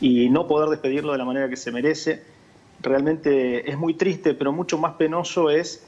Y 0.00 0.28
no 0.30 0.48
poder 0.48 0.68
despedirlo 0.68 1.12
de 1.12 1.18
la 1.18 1.24
manera 1.24 1.48
que 1.48 1.56
se 1.56 1.70
merece 1.70 2.39
realmente 2.82 3.70
es 3.70 3.76
muy 3.76 3.94
triste, 3.94 4.34
pero 4.34 4.52
mucho 4.52 4.78
más 4.78 4.94
penoso 4.94 5.50
es 5.50 5.84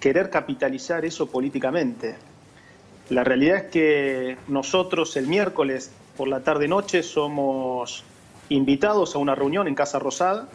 querer 0.00 0.30
capitalizar 0.30 1.04
eso 1.04 1.26
políticamente. 1.26 2.16
La 3.08 3.24
realidad 3.24 3.56
es 3.56 3.62
que 3.64 4.36
nosotros 4.48 5.16
el 5.16 5.26
miércoles 5.26 5.90
por 6.16 6.28
la 6.28 6.40
tarde-noche 6.40 7.02
somos 7.02 8.04
invitados 8.48 9.14
a 9.14 9.18
una 9.18 9.34
reunión 9.34 9.68
en 9.68 9.74
Casa 9.74 9.98
Rosada, 9.98 10.48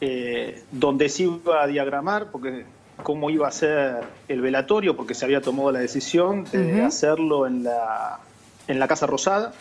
eh, 0.00 0.62
donde 0.70 1.08
se 1.08 1.24
iba 1.24 1.62
a 1.62 1.66
diagramar 1.66 2.30
porque 2.30 2.64
cómo 3.02 3.30
iba 3.30 3.48
a 3.48 3.52
ser 3.52 4.04
el 4.28 4.40
velatorio, 4.40 4.96
porque 4.96 5.14
se 5.14 5.24
había 5.24 5.40
tomado 5.40 5.72
la 5.72 5.80
decisión 5.80 6.44
de 6.50 6.82
hacerlo 6.82 7.46
en 7.46 7.64
la, 7.64 8.20
en 8.66 8.78
la 8.78 8.88
Casa 8.88 9.06
Rosada. 9.06 9.52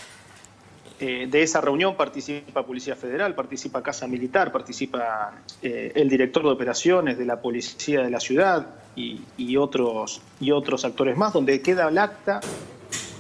Eh, 1.00 1.28
de 1.30 1.44
esa 1.44 1.62
reunión 1.62 1.96
participa 1.96 2.66
Policía 2.66 2.96
Federal, 2.96 3.36
participa 3.36 3.84
Casa 3.84 4.08
Militar, 4.08 4.52
participa 4.52 5.32
eh, 5.62 5.92
el 5.94 6.10
director 6.10 6.42
de 6.44 6.50
operaciones 6.50 7.18
de 7.20 7.26
la 7.26 7.40
Policía 7.40 8.02
de 8.02 8.10
la 8.10 8.20
Ciudad 8.20 8.66
y, 8.96 9.22
y 9.38 9.58
otros, 9.58 10.22
y 10.40 10.50
otros 10.52 10.86
actores 10.86 11.16
más, 11.16 11.34
donde 11.34 11.62
queda 11.62 11.88
el 11.90 12.00
acta 12.00 12.40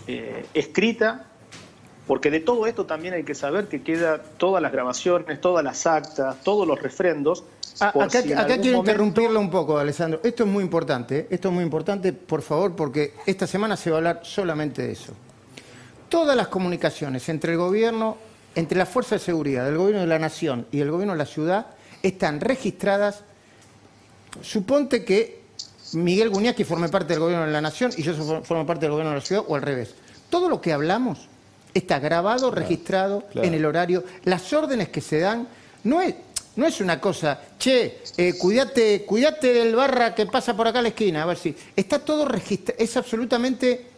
eh, 0.07 0.45
escrita, 0.55 1.27
porque 2.07 2.31
de 2.31 2.39
todo 2.39 2.65
esto 2.65 2.85
también 2.87 3.13
hay 3.13 3.23
que 3.23 3.35
saber 3.35 3.67
que 3.67 3.83
queda 3.83 4.23
todas 4.23 4.59
las 4.61 4.71
grabaciones, 4.71 5.39
todas 5.39 5.63
las 5.63 5.85
actas, 5.85 6.41
todos 6.43 6.67
los 6.67 6.81
refrendos. 6.81 7.43
Ah, 7.79 7.89
acá 7.89 8.09
si 8.09 8.29
quiero 8.29 8.41
momento- 8.47 8.77
interrumpirlo 8.79 9.39
un 9.39 9.51
poco, 9.51 9.77
Alessandro. 9.77 10.19
Esto 10.23 10.45
es 10.45 10.49
muy 10.49 10.63
importante, 10.63 11.19
¿eh? 11.19 11.27
esto 11.29 11.49
es 11.49 11.53
muy 11.53 11.63
importante, 11.63 12.11
por 12.11 12.41
favor, 12.41 12.75
porque 12.75 13.13
esta 13.27 13.45
semana 13.45 13.77
se 13.77 13.91
va 13.91 13.97
a 13.97 13.99
hablar 13.99 14.19
solamente 14.23 14.81
de 14.81 14.93
eso. 14.93 15.13
Todas 16.10 16.36
las 16.36 16.48
comunicaciones 16.48 17.28
entre 17.30 17.54
el 17.54 17.58
gobierno, 17.58 18.17
entre 18.56 18.78
las 18.78 18.89
fuerzas 18.89 19.20
de 19.22 19.26
seguridad, 19.26 19.65
del 19.65 19.78
gobierno 19.78 20.02
de 20.02 20.08
la 20.08 20.20
nación 20.20 20.67
y 20.72 20.80
el 20.80 20.89
gobierno 20.91 21.13
de 21.13 21.20
la 21.20 21.26
ciudad, 21.26 21.67
están 22.02 22.39
registradas. 22.39 23.24
Suponte 24.41 25.04
que 25.04 25.41
Miguel 25.93 26.30
Guñaki 26.30 26.63
forme 26.63 26.89
parte 26.89 27.13
del 27.13 27.20
gobierno 27.20 27.46
de 27.46 27.52
la 27.52 27.62
nación 27.62 27.91
y 27.96 28.04
yo 28.04 28.13
formo 28.43 28.65
parte 28.65 28.86
del 28.86 28.91
gobierno 28.91 29.12
de 29.12 29.20
la 29.20 29.26
ciudad 29.26 29.43
o 29.48 29.56
al 29.56 29.62
revés. 29.62 29.96
Todo 30.30 30.50
lo 30.50 30.62
que 30.62 30.74
hablamos 30.74 31.28
está 31.74 32.00
grabado, 32.00 32.52
registrado 32.52 33.24
claro. 33.32 33.48
en 33.48 33.54
el 33.54 33.65
horario. 33.65 34.04
Las 34.24 34.52
órdenes 34.54 34.89
que 34.89 35.02
se 35.02 35.20
dan 35.20 35.48
no 35.84 36.02
es, 36.02 36.15
no 36.56 36.65
es 36.65 36.82
una 36.82 37.00
cosa, 37.00 37.39
che, 37.58 38.00
eh, 38.17 38.34
cuídate, 38.38 39.06
cuídate 39.06 39.54
del 39.54 39.76
barra 39.76 40.15
que 40.15 40.26
pasa 40.26 40.56
por 40.56 40.67
acá 40.67 40.80
a 40.80 40.82
la 40.82 40.89
esquina, 40.89 41.24
a 41.24 41.26
ver 41.26 41.38
si. 41.38 41.56
Está 41.76 42.00
todo 42.00 42.26
registrado, 42.26 42.82
es 42.82 42.98
absolutamente. 42.98 43.96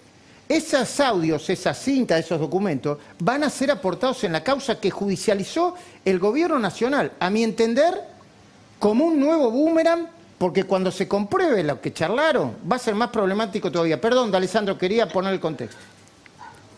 Esos 0.49 0.99
audios, 0.99 1.47
esas 1.51 1.77
cintas, 1.77 2.21
esos 2.21 2.39
documentos 2.39 2.97
van 3.19 3.43
a 3.43 3.51
ser 3.51 3.69
aportados 3.69 4.23
en 4.23 4.31
la 4.31 4.43
causa 4.43 4.79
que 4.79 4.89
judicializó 4.89 5.75
el 6.03 6.17
gobierno 6.17 6.57
nacional, 6.57 7.12
a 7.19 7.29
mi 7.29 7.43
entender, 7.43 7.93
como 8.79 9.05
un 9.05 9.19
nuevo 9.19 9.51
boomerang, 9.51 10.07
porque 10.39 10.63
cuando 10.63 10.89
se 10.89 11.07
compruebe 11.07 11.62
lo 11.63 11.79
que 11.79 11.93
charlaron, 11.93 12.55
va 12.69 12.77
a 12.77 12.79
ser 12.79 12.95
más 12.95 13.09
problemático 13.09 13.71
todavía. 13.71 14.01
Perdón, 14.01 14.33
Alessandro, 14.33 14.75
quería 14.75 15.07
poner 15.07 15.33
el 15.33 15.39
contexto. 15.39 15.77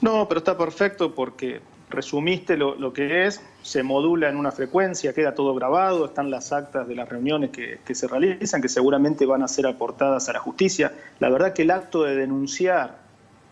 No, 0.02 0.28
pero 0.28 0.40
está 0.40 0.58
perfecto 0.58 1.16
porque 1.16 1.62
resumiste 1.90 2.58
lo, 2.58 2.92
que 2.92 3.26
es, 3.26 3.40
se 3.62 3.84
modula 3.84 4.28
en 4.28 4.36
una 4.36 4.52
frecuencia, 4.52 5.14
queda 5.14 5.34
todo 5.34 5.56
grabado, 5.56 6.08
están 6.08 6.30
las 6.30 6.52
actas 6.52 6.90
de 6.90 6.96
las 6.96 7.08
reuniones 7.08 7.52
que, 7.52 7.80
que 7.86 7.96
se 7.96 8.10
realizan, 8.10 8.62
que 8.62 8.68
seguramente 8.68 9.26
van 9.26 9.44
a 9.44 9.48
ser 9.48 9.66
aportadas 9.66 10.28
a 10.28 10.34
la 10.34 10.40
justicia. 10.40 10.92
La 11.20 11.30
verdad 11.30 11.54
que 11.54 11.62
el 11.62 11.72
acto 11.72 12.04
de 12.04 12.18
denunciar 12.18 13.01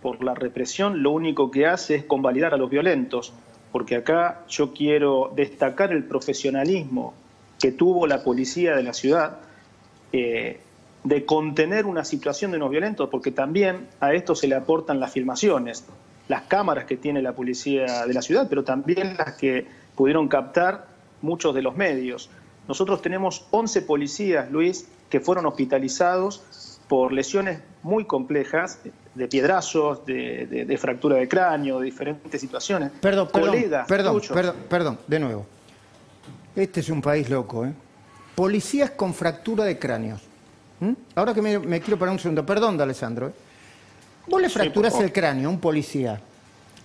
por 0.02 0.24
la 0.24 0.34
represión 0.34 1.04
lo 1.04 1.12
único 1.12 1.52
que 1.52 1.68
hace 1.68 1.96
es 1.96 2.04
convalidar 2.06 2.54
a 2.54 2.58
los 2.58 2.70
violentos, 2.70 3.34
porque 3.72 3.96
acá 3.96 4.42
yo 4.48 4.74
quiero 4.74 5.32
destacar 5.36 5.92
el 5.92 6.04
profesionalismo 6.04 7.14
que 7.60 7.72
tuvo 7.72 8.08
la 8.08 8.24
policía 8.24 8.76
de 8.76 8.84
la 8.84 8.94
ciudad 8.94 9.40
eh, 10.14 10.60
de 11.04 11.26
contener 11.26 11.86
una 11.86 12.04
situación 12.04 12.52
de 12.52 12.58
unos 12.58 12.72
violentos, 12.72 13.10
porque 13.10 13.32
también 13.32 13.88
a 14.00 14.14
esto 14.14 14.36
se 14.36 14.48
le 14.48 14.56
aportan 14.56 15.00
las 15.00 15.12
filmaciones, 15.12 15.86
las 16.28 16.44
cámaras 16.44 16.86
que 16.86 16.98
tiene 16.98 17.22
la 17.22 17.34
policía 17.34 18.06
de 18.06 18.14
la 18.14 18.22
ciudad, 18.22 18.48
pero 18.50 18.64
también 18.64 19.16
las 19.18 19.34
que 19.34 19.66
pudieron 19.96 20.28
captar 20.28 20.88
muchos 21.22 21.54
de 21.56 21.62
los 21.62 21.76
medios. 21.76 22.30
Nosotros 22.68 23.02
tenemos 23.02 23.48
11 23.52 23.82
policías, 23.84 24.52
Luis, 24.52 24.88
que 25.10 25.20
fueron 25.20 25.46
hospitalizados 25.46 26.44
por 26.90 27.14
lesiones 27.14 27.60
muy 27.84 28.04
complejas, 28.04 28.80
de 29.16 29.28
piedrazos, 29.28 30.06
de, 30.06 30.48
de- 30.48 30.66
de 30.66 30.78
fractura 30.78 31.16
de 31.18 31.28
cráneo, 31.30 31.80
de 31.80 31.86
diferentes 31.86 32.42
situaciones. 32.42 32.92
Perdón, 33.00 33.30
perdón, 33.32 33.50
Colegas 33.52 33.88
perdón, 33.88 34.22
perdón, 34.34 34.56
perdón, 34.68 35.00
de 35.08 35.20
nuevo. 35.20 35.46
Este 36.56 36.80
es 36.82 36.90
un 36.90 37.02
país 37.02 37.30
loco, 37.30 37.66
¿eh? 37.66 37.72
Policías 38.36 38.92
con 38.92 39.14
fractura 39.14 39.64
de 39.66 39.78
cráneos. 39.78 40.22
¿Mm? 40.80 40.94
Ahora 41.16 41.34
que 41.34 41.42
me, 41.42 41.60
me 41.60 41.80
quiero 41.80 42.00
parar 42.00 42.14
un 42.14 42.20
segundo, 42.20 42.46
perdón, 42.46 42.80
Alessandro. 42.82 43.28
¿eh? 43.28 43.32
Vos 44.28 44.42
le 44.42 44.50
Sí, 44.50 44.54
favor. 44.94 45.06
el 45.06 45.12
cráneo 45.14 45.48
a 45.50 45.52
un 45.52 45.60
policía. 45.60 46.20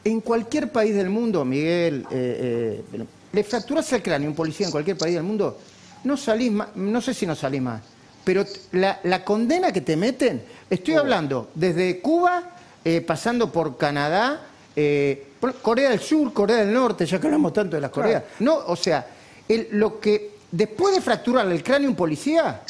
En 0.04 0.20
cualquier 0.20 0.70
país 0.70 0.94
del 0.94 1.08
mundo, 1.08 1.44
Miguel, 1.44 2.04
eh, 2.10 2.82
eh, 2.92 3.04
le 3.32 3.44
fracturás 3.44 3.90
el 3.94 4.02
cráneo 4.02 4.28
a 4.28 4.30
un 4.30 4.36
policía 4.36 4.66
en 4.66 4.72
cualquier 4.72 4.98
país 4.98 5.14
del 5.14 5.22
mundo, 5.24 5.58
no 6.04 6.16
salís 6.16 6.52
más, 6.52 6.74
no 6.76 7.00
sé 7.00 7.14
si 7.14 7.26
no 7.26 7.34
salís 7.34 7.62
más, 7.62 7.80
pero 8.24 8.44
la, 8.72 9.00
la 9.04 9.22
condena 9.24 9.70
que 9.72 9.80
te 9.82 9.96
meten, 9.96 10.42
estoy 10.70 10.94
hablando 10.94 11.50
desde 11.54 12.00
Cuba 12.00 12.42
eh, 12.84 13.00
pasando 13.00 13.52
por 13.52 13.76
Canadá, 13.76 14.40
eh, 14.74 15.28
Corea 15.62 15.90
del 15.90 16.00
Sur, 16.00 16.32
Corea 16.32 16.56
del 16.56 16.72
Norte, 16.72 17.04
ya 17.06 17.20
que 17.20 17.26
hablamos 17.26 17.52
tanto 17.52 17.76
de 17.76 17.82
las 17.82 17.90
Coreas. 17.90 18.22
No, 18.40 18.56
o 18.66 18.76
sea, 18.76 19.06
el- 19.48 19.68
lo 19.72 20.00
que 20.00 20.32
después 20.50 20.94
de 20.94 21.00
fracturarle 21.02 21.54
el 21.54 21.62
cráneo 21.62 21.88
a 21.88 21.90
un 21.90 21.96
policía, 21.96 22.60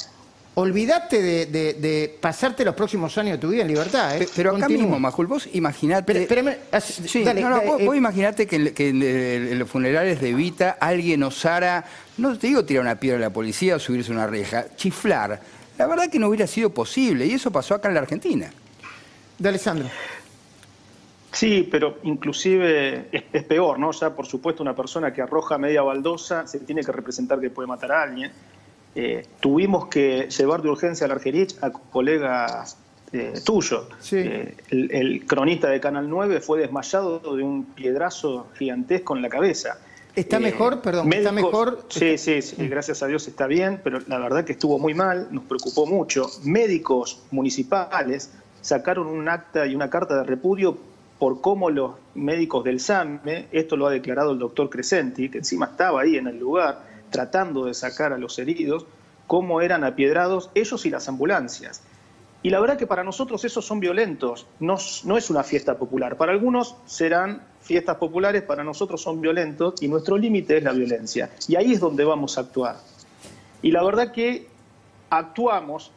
olvídate 0.55 1.21
de, 1.21 1.47
de- 1.47 1.75
de 1.75 2.17
pasarte 2.21 2.64
los 2.64 2.75
próximos 2.75 3.17
años 3.19 3.33
de 3.33 3.38
tu 3.38 3.49
vida 3.49 3.62
en 3.62 3.69
libertad. 3.69 4.17
¿eh? 4.17 4.21
Pe- 4.21 4.29
Pero 4.37 4.51
acá 4.51 4.61
Continúa. 4.61 4.83
mismo, 4.85 5.01
Majul, 5.01 5.27
vos 5.27 5.49
imaginate... 5.53 6.05
Pero- 6.05 6.21
espérame, 6.21 6.57
así- 6.71 7.09
Sí, 7.09 7.25
dale, 7.25 7.40
no, 7.40 7.51
no, 7.51 7.57
dale, 7.57 7.69
vos, 7.69 7.81
eh, 7.81 7.85
vos 7.87 7.97
imaginate 7.97 8.47
que, 8.47 8.57
en, 8.57 8.75
que 8.75 8.88
en, 8.90 9.03
eh, 9.03 9.35
en 9.53 9.59
los 9.59 9.69
funerales 9.69 10.21
de 10.21 10.31
Evita 10.31 10.77
alguien 10.81 11.23
osara, 11.25 11.85
no 12.19 12.38
te 12.38 12.47
digo 12.47 12.64
tirar 12.64 12.83
una 12.83 12.95
piedra 13.01 13.19
a 13.19 13.21
la 13.21 13.31
policía 13.31 13.77
o 13.77 13.79
subirse 13.79 14.12
a 14.12 14.14
una 14.14 14.27
reja, 14.27 14.67
chiflar. 14.77 15.40
La 15.77 15.87
verdad 15.88 16.09
que 16.09 16.19
no 16.21 16.29
hubiera 16.29 16.47
sido 16.47 16.71
posible 16.71 17.27
y 17.27 17.33
eso 17.33 17.51
pasó 17.51 17.75
acá 17.75 17.88
en 17.88 17.95
la 17.95 18.01
Argentina. 18.01 18.51
De 19.38 19.49
Alessandro. 19.49 19.88
Sí, 21.33 21.69
pero 21.69 21.99
inclusive 22.05 23.09
es, 23.11 23.25
es 23.33 23.43
peor, 23.43 23.81
¿no? 23.81 23.90
Ya 23.90 24.11
por 24.11 24.25
supuesto 24.27 24.62
una 24.62 24.77
persona 24.77 25.12
que 25.12 25.21
arroja 25.21 25.59
media 25.59 25.83
baldosa 25.83 26.47
se 26.47 26.61
tiene 26.61 26.85
que 26.85 26.93
representar 26.93 27.40
que 27.40 27.51
puede 27.51 27.67
matar 27.67 27.90
a 27.90 28.03
alguien. 28.05 28.31
Eh, 28.94 29.26
tuvimos 29.40 29.88
que 29.88 30.28
llevar 30.28 30.62
de 30.62 30.68
urgencia 30.68 31.07
al 31.07 31.12
Argerich 31.12 31.57
a 31.62 31.70
colegas 31.70 32.76
eh, 33.12 33.35
tuyos. 33.44 33.87
Eh, 34.12 34.57
el, 34.70 34.90
el 34.92 35.26
cronista 35.26 35.68
de 35.68 35.80
Canal 35.80 36.09
9 36.09 36.40
fue 36.40 36.61
desmayado 36.61 37.18
de 37.37 37.42
un 37.42 37.64
piedrazo 37.64 38.48
gigantesco 38.57 39.16
en 39.16 39.22
la 39.22 39.28
cabeza. 39.28 39.78
¿Está 40.14 40.38
mejor? 40.38 40.80
Perdón, 40.80 41.12
¿está 41.12 41.33
mejor? 41.33 41.87
Sí, 41.88 42.18
sí, 42.18 42.40
sí, 42.40 42.68
gracias 42.68 43.02
a 43.02 43.09
Dios 43.09 43.26
está 43.26 43.48
bien, 43.48 43.80
pero 43.83 43.98
la 44.07 44.18
verdad 44.18 44.44
que 44.44 44.52
estuvo 44.52 44.78
muy 44.78 44.94
mal, 44.94 45.26
nos 45.33 45.44
preocupó 45.44 45.87
mucho. 45.87 46.30
Médicos 46.44 47.22
municipales 47.33 48.30
sacaron 48.61 49.09
un 49.09 49.28
acta 49.28 49.66
y 49.66 49.74
una 49.74 49.90
carta 49.90 50.16
de 50.18 50.24
repudio 50.24 50.78
por 51.18 51.40
cómo 51.40 51.68
los 51.70 51.92
médicos 52.14 52.62
del 52.64 52.78
SAME, 52.78 53.46
esto 53.50 53.76
lo 53.76 53.87
ha 53.87 53.90
declarado 53.90 54.33
el 54.33 54.38
doctor 54.38 54.70
Crescenti, 54.70 55.28
que 55.28 55.38
encima 55.38 55.66
estaba 55.66 56.02
ahí 56.02 56.16
en 56.16 56.28
el 56.28 56.38
lugar 56.38 56.93
tratando 57.14 57.66
de 57.66 57.74
sacar 57.74 58.12
a 58.12 58.18
los 58.18 58.40
heridos, 58.40 58.87
cómo 59.29 59.61
eran 59.61 59.85
apiedrados 59.85 60.50
ellos 60.57 60.85
y 60.85 60.90
las 60.90 61.09
ambulancias. 61.09 61.81
Y 62.42 62.50
la 62.50 62.59
verdad 62.59 62.77
que 62.77 62.88
para 62.88 63.05
nosotros 63.05 63.44
esos 63.44 63.64
son 63.64 63.79
violentos, 63.79 64.48
no, 64.59 64.77
no 65.05 65.16
es 65.16 65.31
una 65.31 65.44
fiesta 65.44 65.79
popular. 65.79 66.16
Para 66.16 66.33
algunos 66.33 66.74
serán 66.87 67.40
fiestas 67.61 67.98
populares, 67.98 68.42
para 68.42 68.64
nosotros 68.64 69.00
son 69.00 69.20
violentos 69.20 69.81
y 69.81 69.87
nuestro 69.87 70.18
límite 70.18 70.57
es 70.57 70.64
la 70.64 70.72
violencia. 70.72 71.31
Y 71.46 71.55
ahí 71.55 71.72
es 71.72 71.79
donde 71.79 72.05
vamos 72.05 72.37
a 72.37 72.40
actuar. 72.40 72.79
Y 73.62 73.70
la 73.70 73.85
verdad 73.85 74.11
que 74.11 74.48
actuamos 75.09 75.92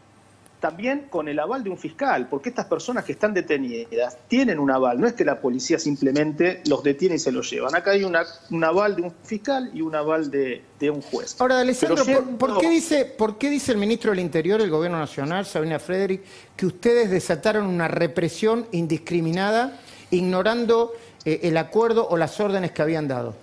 también 0.59 1.05
con 1.09 1.27
el 1.27 1.39
aval 1.39 1.63
de 1.63 1.69
un 1.69 1.77
fiscal, 1.77 2.27
porque 2.29 2.49
estas 2.49 2.65
personas 2.65 3.03
que 3.05 3.11
están 3.11 3.33
detenidas 3.33 4.17
tienen 4.27 4.59
un 4.59 4.71
aval, 4.71 4.99
no 4.99 5.05
es 5.05 5.13
que 5.13 5.23
la 5.23 5.39
policía 5.39 5.77
simplemente 5.77 6.61
los 6.67 6.83
detiene 6.83 7.15
y 7.15 7.19
se 7.19 7.31
los 7.31 7.49
llevan. 7.49 7.75
Acá 7.75 7.91
hay 7.91 8.03
una, 8.03 8.23
un 8.49 8.63
aval 8.63 8.95
de 8.95 9.03
un 9.03 9.13
fiscal 9.23 9.69
y 9.73 9.81
un 9.81 9.95
aval 9.95 10.31
de, 10.31 10.63
de 10.79 10.89
un 10.89 11.01
juez. 11.01 11.35
Ahora, 11.39 11.59
Alessandro, 11.59 12.03
Pero 12.05 12.23
¿por, 12.37 12.57
qué 12.59 12.69
dice, 12.69 13.05
¿por 13.05 13.37
qué 13.37 13.49
dice 13.49 13.71
el 13.71 13.77
ministro 13.77 14.11
del 14.11 14.19
Interior, 14.19 14.59
el 14.61 14.69
Gobierno 14.69 14.97
Nacional, 14.97 15.45
Sabina 15.45 15.77
Frederick, 15.77 16.23
que 16.55 16.65
ustedes 16.65 17.11
desataron 17.11 17.67
una 17.67 17.87
represión 17.87 18.65
indiscriminada, 18.71 19.79
ignorando 20.09 20.93
eh, 21.23 21.41
el 21.43 21.57
acuerdo 21.57 22.07
o 22.07 22.17
las 22.17 22.39
órdenes 22.39 22.71
que 22.71 22.81
habían 22.81 23.07
dado? 23.07 23.35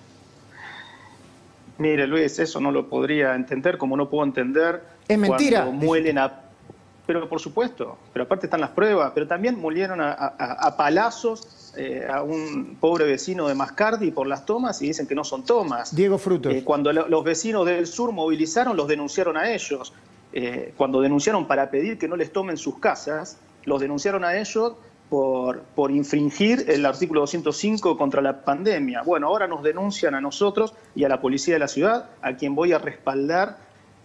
Mire, 1.78 2.06
Luis, 2.06 2.38
eso 2.38 2.60
no 2.60 2.70
lo 2.70 2.88
podría 2.88 3.34
entender 3.34 3.78
como 3.78 3.96
no 3.96 4.08
puedo 4.08 4.24
entender. 4.24 4.82
Es 5.08 5.18
mentira. 5.18 5.64
Cuando 5.64 5.86
muelen 5.86 6.18
a. 6.18 6.43
Pero 7.06 7.28
por 7.28 7.38
supuesto, 7.40 7.98
pero 8.12 8.24
aparte 8.24 8.46
están 8.46 8.60
las 8.62 8.70
pruebas, 8.70 9.12
pero 9.14 9.26
también 9.26 9.60
molieron 9.60 10.00
a, 10.00 10.12
a- 10.12 10.66
a 10.66 10.76
palazos 10.76 11.72
eh, 11.76 12.06
a 12.10 12.22
un 12.22 12.76
pobre 12.80 13.04
vecino 13.04 13.46
de 13.48 13.54
Mascardi 13.54 14.10
por 14.10 14.26
las 14.26 14.46
tomas 14.46 14.80
y 14.80 14.86
dicen 14.86 15.06
que 15.06 15.14
no 15.14 15.24
son 15.24 15.44
tomas. 15.44 15.94
Diego 15.94 16.16
Frutos. 16.18 16.52
Eh, 16.54 16.62
cuando 16.64 16.92
lo- 16.92 17.08
los 17.08 17.22
vecinos 17.24 17.66
del 17.66 17.86
sur 17.86 18.12
movilizaron, 18.12 18.76
los 18.76 18.88
denunciaron 18.88 19.36
a 19.36 19.50
ellos. 19.52 19.92
Eh, 20.32 20.72
cuando 20.76 21.00
denunciaron 21.00 21.46
para 21.46 21.70
pedir 21.70 21.98
que 21.98 22.08
no 22.08 22.16
les 22.16 22.32
tomen 22.32 22.56
sus 22.56 22.78
casas, 22.78 23.38
los 23.64 23.80
denunciaron 23.80 24.24
a 24.24 24.36
ellos 24.38 24.72
por, 25.10 25.60
por 25.74 25.90
infringir 25.90 26.64
el 26.68 26.86
artículo 26.86 27.20
205 27.20 27.96
contra 27.98 28.22
la 28.22 28.44
pandemia. 28.44 29.02
Bueno, 29.02 29.26
ahora 29.28 29.46
nos 29.46 29.62
denuncian 29.62 30.14
a 30.14 30.20
nosotros 30.20 30.74
y 30.94 31.04
a 31.04 31.08
la 31.08 31.20
policía 31.20 31.54
de 31.54 31.60
la 31.60 31.68
ciudad, 31.68 32.06
a 32.22 32.34
quien 32.36 32.54
voy 32.54 32.72
a 32.72 32.78
respaldar 32.78 33.58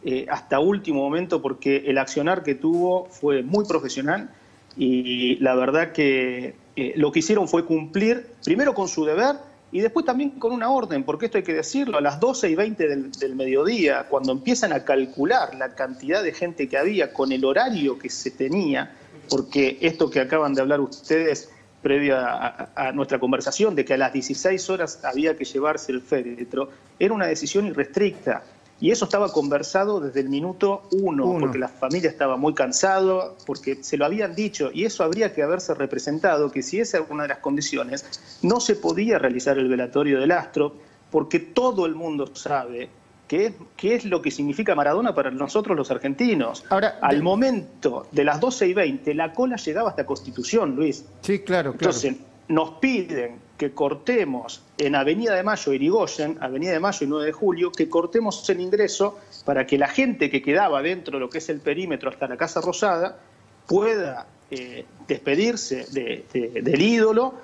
eh, 0.03 0.25
hasta 0.29 0.59
último 0.59 1.01
momento 1.01 1.41
porque 1.41 1.83
el 1.88 1.97
accionar 1.97 2.43
que 2.43 2.55
tuvo 2.55 3.05
fue 3.05 3.43
muy 3.43 3.65
profesional 3.65 4.29
y 4.77 5.35
la 5.38 5.55
verdad 5.55 5.91
que 5.91 6.55
eh, 6.75 6.93
lo 6.95 7.12
que 7.12 7.19
hicieron 7.19 7.47
fue 7.47 7.65
cumplir 7.65 8.27
primero 8.43 8.73
con 8.73 8.88
su 8.88 9.03
deber 9.05 9.35
y 9.71 9.81
después 9.81 10.05
también 10.05 10.31
con 10.31 10.51
una 10.51 10.69
orden, 10.71 11.03
porque 11.03 11.25
esto 11.27 11.38
hay 11.38 11.43
que 11.43 11.53
decirlo, 11.53 11.97
a 11.97 12.01
las 12.01 12.19
12 12.19 12.49
y 12.49 12.55
20 12.55 12.88
del, 12.88 13.35
mediodía, 13.35 14.07
cuando 14.09 14.31
empiezan 14.31 14.73
a 14.73 14.83
calcular 14.83 15.53
la 15.55 15.75
cantidad 15.75 16.23
de 16.23 16.33
gente 16.33 16.67
que 16.67 16.77
había 16.77 17.13
con 17.13 17.31
el 17.31 17.45
horario 17.45 17.99
que 17.99 18.09
se 18.09 18.31
tenía, 18.31 18.91
porque 19.29 19.77
esto 19.81 20.09
que 20.09 20.21
acaban 20.21 20.55
de 20.55 20.62
hablar 20.62 20.79
ustedes 20.79 21.51
previa 21.83 22.19
a, 22.25 22.47
a- 22.75 22.88
a 22.88 22.91
nuestra 22.93 23.19
conversación, 23.19 23.75
de 23.75 23.85
que 23.85 23.93
a 23.93 23.97
las 23.97 24.12
16 24.12 24.69
horas 24.71 25.01
había 25.05 25.38
que 25.38 25.45
llevarse 25.45 25.91
el 25.91 26.01
féretro, 26.01 26.69
era 26.97 27.13
una 27.13 27.27
decisión 27.27 27.67
irrestricta. 27.67 28.41
Y 28.82 28.92
eso 28.92 29.06
estaba 29.06 29.32
conversado 29.34 30.00
desde 30.00 30.22
el 30.22 30.30
minuto 30.30 30.84
uno, 30.92 31.26
Uno. 31.26 31.39
porque 31.42 31.58
la 31.58 31.68
familia 31.68 32.10
estaba 32.10 32.38
muy 32.38 32.54
cansado, 32.54 33.36
porque 33.46 33.84
se 33.84 33.98
lo 33.98 34.06
habían 34.06 34.36
dicho, 34.36 34.72
y 34.74 34.86
eso 34.86 35.04
habría 35.04 35.34
que 35.34 35.44
haberse 35.44 35.74
representado, 35.74 36.50
que 36.52 36.63
si 36.63 36.80
esa 36.80 36.98
era 36.98 37.08
una 37.10 37.24
de 37.24 37.30
las 37.30 37.39
condiciones, 37.39 38.39
no 38.42 38.60
se 38.60 38.76
podía 38.76 39.20
realizar 39.20 39.58
el 39.58 39.68
velatorio 39.68 40.20
del 40.20 40.32
astro, 40.32 40.76
porque 41.12 41.39
todo 41.39 41.86
el 41.86 41.96
mundo 41.96 42.34
sabe 42.36 42.89
qué 43.28 43.48
es, 43.48 43.54
qué 43.76 43.96
es 43.96 44.06
lo 44.06 44.22
que 44.22 44.32
significa 44.32 44.76
Maradona 44.76 45.13
para 45.13 45.30
nosotros 45.30 45.76
los 45.76 45.92
argentinos. 45.92 46.63
Ahora, 46.70 47.00
Al 47.02 47.22
momento 47.22 48.08
de 48.12 48.24
las 48.24 48.39
12 48.39 48.68
y 48.68 48.74
20, 48.74 49.13
la 49.13 49.34
cola 49.34 49.58
llegaba 49.58 49.89
hasta 49.89 50.06
Constitución, 50.06 50.76
Luis. 50.76 51.04
Sí, 51.22 51.39
claro, 51.39 51.74
claro. 51.74 51.74
Entonces, 51.74 52.15
nos 52.48 52.72
piden 52.80 53.48
que 53.60 53.72
cortemos 53.74 54.63
en 54.80 54.95
Avenida 54.95 55.36
de 55.36 55.43
Mayo, 55.43 55.74
Irigoyen, 55.74 56.38
Avenida 56.41 56.72
de 56.72 56.80
Mayo 56.80 57.00
y 57.02 57.08
9 57.08 57.26
de 57.28 57.32
Julio, 57.34 57.72
que 57.72 57.89
cortemos 57.89 58.50
el 58.50 58.62
ingreso 58.62 59.19
para 59.45 59.67
que 59.67 59.78
la 59.78 59.89
gente 59.89 60.32
que 60.32 60.41
quedaba 60.41 60.82
dentro 60.82 61.17
de 61.17 61.19
lo 61.19 61.30
que 61.30 61.38
es 61.39 61.50
el 61.50 61.60
perímetro 61.60 62.10
hasta 62.10 62.28
la 62.28 62.38
Casa 62.38 62.62
Rosada 62.62 63.19
pueda 63.67 64.26
eh, 64.52 64.86
despedirse 65.08 65.86
de- 65.91 66.26
de- 66.34 66.62
del 66.63 66.82
ídolo. 66.82 67.36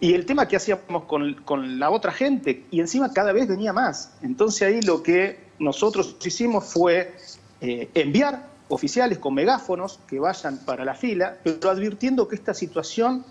Y 0.00 0.14
el 0.14 0.24
tema 0.26 0.46
que 0.46 0.54
hacíamos 0.56 1.04
con, 1.06 1.34
con 1.44 1.80
la 1.80 1.90
otra 1.90 2.12
gente, 2.12 2.66
y 2.70 2.78
encima 2.78 3.12
cada 3.12 3.32
vez 3.32 3.48
venía 3.48 3.72
más. 3.72 4.12
Entonces 4.22 4.62
ahí 4.62 4.80
lo 4.82 5.02
que 5.02 5.40
nosotros 5.58 6.14
hicimos 6.24 6.64
fue 6.72 7.16
eh, 7.60 7.88
enviar 7.94 8.46
oficiales 8.68 9.18
con 9.18 9.34
megáfonos 9.34 9.98
que 10.06 10.20
vayan 10.20 10.58
para 10.58 10.84
la 10.84 10.94
fila, 10.94 11.38
pero 11.42 11.70
advirtiendo 11.70 12.28
que 12.28 12.36
esta 12.36 12.54
situación 12.54 13.24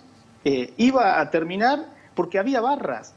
eh, 0.44 0.74
iba 0.78 1.22
a 1.22 1.30
terminar 1.32 1.96
porque 2.18 2.40
había 2.40 2.60
barras. 2.60 3.14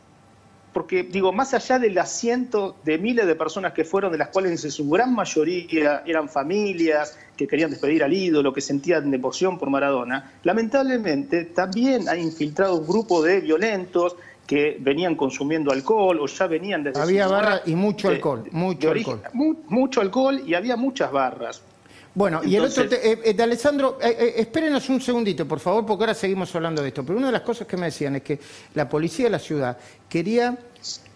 Porque, 0.73 1.03
digo, 1.03 1.33
más 1.33 1.53
allá 1.53 1.81
del 1.81 1.99
asiento 1.99 2.77
de 2.85 2.97
miles 2.97 3.27
de 3.27 3.35
personas 3.35 3.73
que 3.73 3.85
fueron, 3.85 4.13
de 4.13 4.19
las 4.19 4.29
cuales 4.29 4.65
en 4.65 4.71
su 4.71 4.89
gran 4.89 5.13
mayoría 5.13 6.05
eran 6.07 6.29
familias 6.29 7.19
que 7.37 7.49
querían 7.49 7.71
despedir 7.71 8.05
al 8.05 8.13
ídolo, 8.13 8.53
que 8.53 8.61
sentían 8.61 9.11
devoción 9.11 9.59
por 9.59 9.69
Maradona, 9.69 10.31
lamentablemente 10.45 11.47
también 11.47 12.09
ha 12.09 12.17
infiltrado 12.17 12.77
un 12.77 12.87
grupo 12.87 13.21
de 13.21 13.41
violentos 13.41 14.15
que 14.47 14.77
venían 14.81 15.17
consumiendo 15.17 15.73
alcohol 15.73 16.21
o 16.21 16.27
ya 16.27 16.47
venían 16.47 16.85
desde 16.85 17.01
Había 17.01 17.25
su 17.25 17.31
lugar 17.31 17.45
barra 17.45 17.63
y 17.67 17.75
mucho 17.75 18.09
de- 18.09 18.15
alcohol, 18.17 18.45
de 18.45 18.51
mucho 18.53 18.91
origen- 18.91 19.15
alcohol. 19.25 19.31
mu- 19.35 19.55
mucho 19.69 20.01
alcohol 20.01 20.41
y 20.47 20.55
había 20.55 20.77
muchas 20.77 21.11
barras. 21.11 21.63
Bueno, 22.13 22.41
y 22.45 22.57
el 22.57 22.65
otro, 22.65 22.89
te- 22.89 23.13
eh, 23.13 23.21
eh, 23.25 23.35
de 23.35 23.43
Alessandro, 23.43 23.99
eh, 24.03 24.35
espérenos 24.37 24.89
un 24.89 25.01
segundito, 25.01 25.47
por 25.47 25.61
favor, 25.61 25.87
porque 25.87 26.03
ahora 26.05 26.15
seguimos 26.15 26.53
hablando 26.57 26.83
de 26.83 26.89
esto. 26.89 27.05
Pero 27.05 27.19
una 27.19 27.29
de 27.29 27.33
las 27.33 27.43
cosas 27.43 27.69
que 27.69 27.77
me 27.77 27.87
decían 27.87 28.17
es 28.17 28.23
que 28.23 28.39
la 28.75 28.89
policía 28.89 29.27
de 29.27 29.31
la 29.31 29.39
ciudad 29.39 29.77
quería 30.09 30.59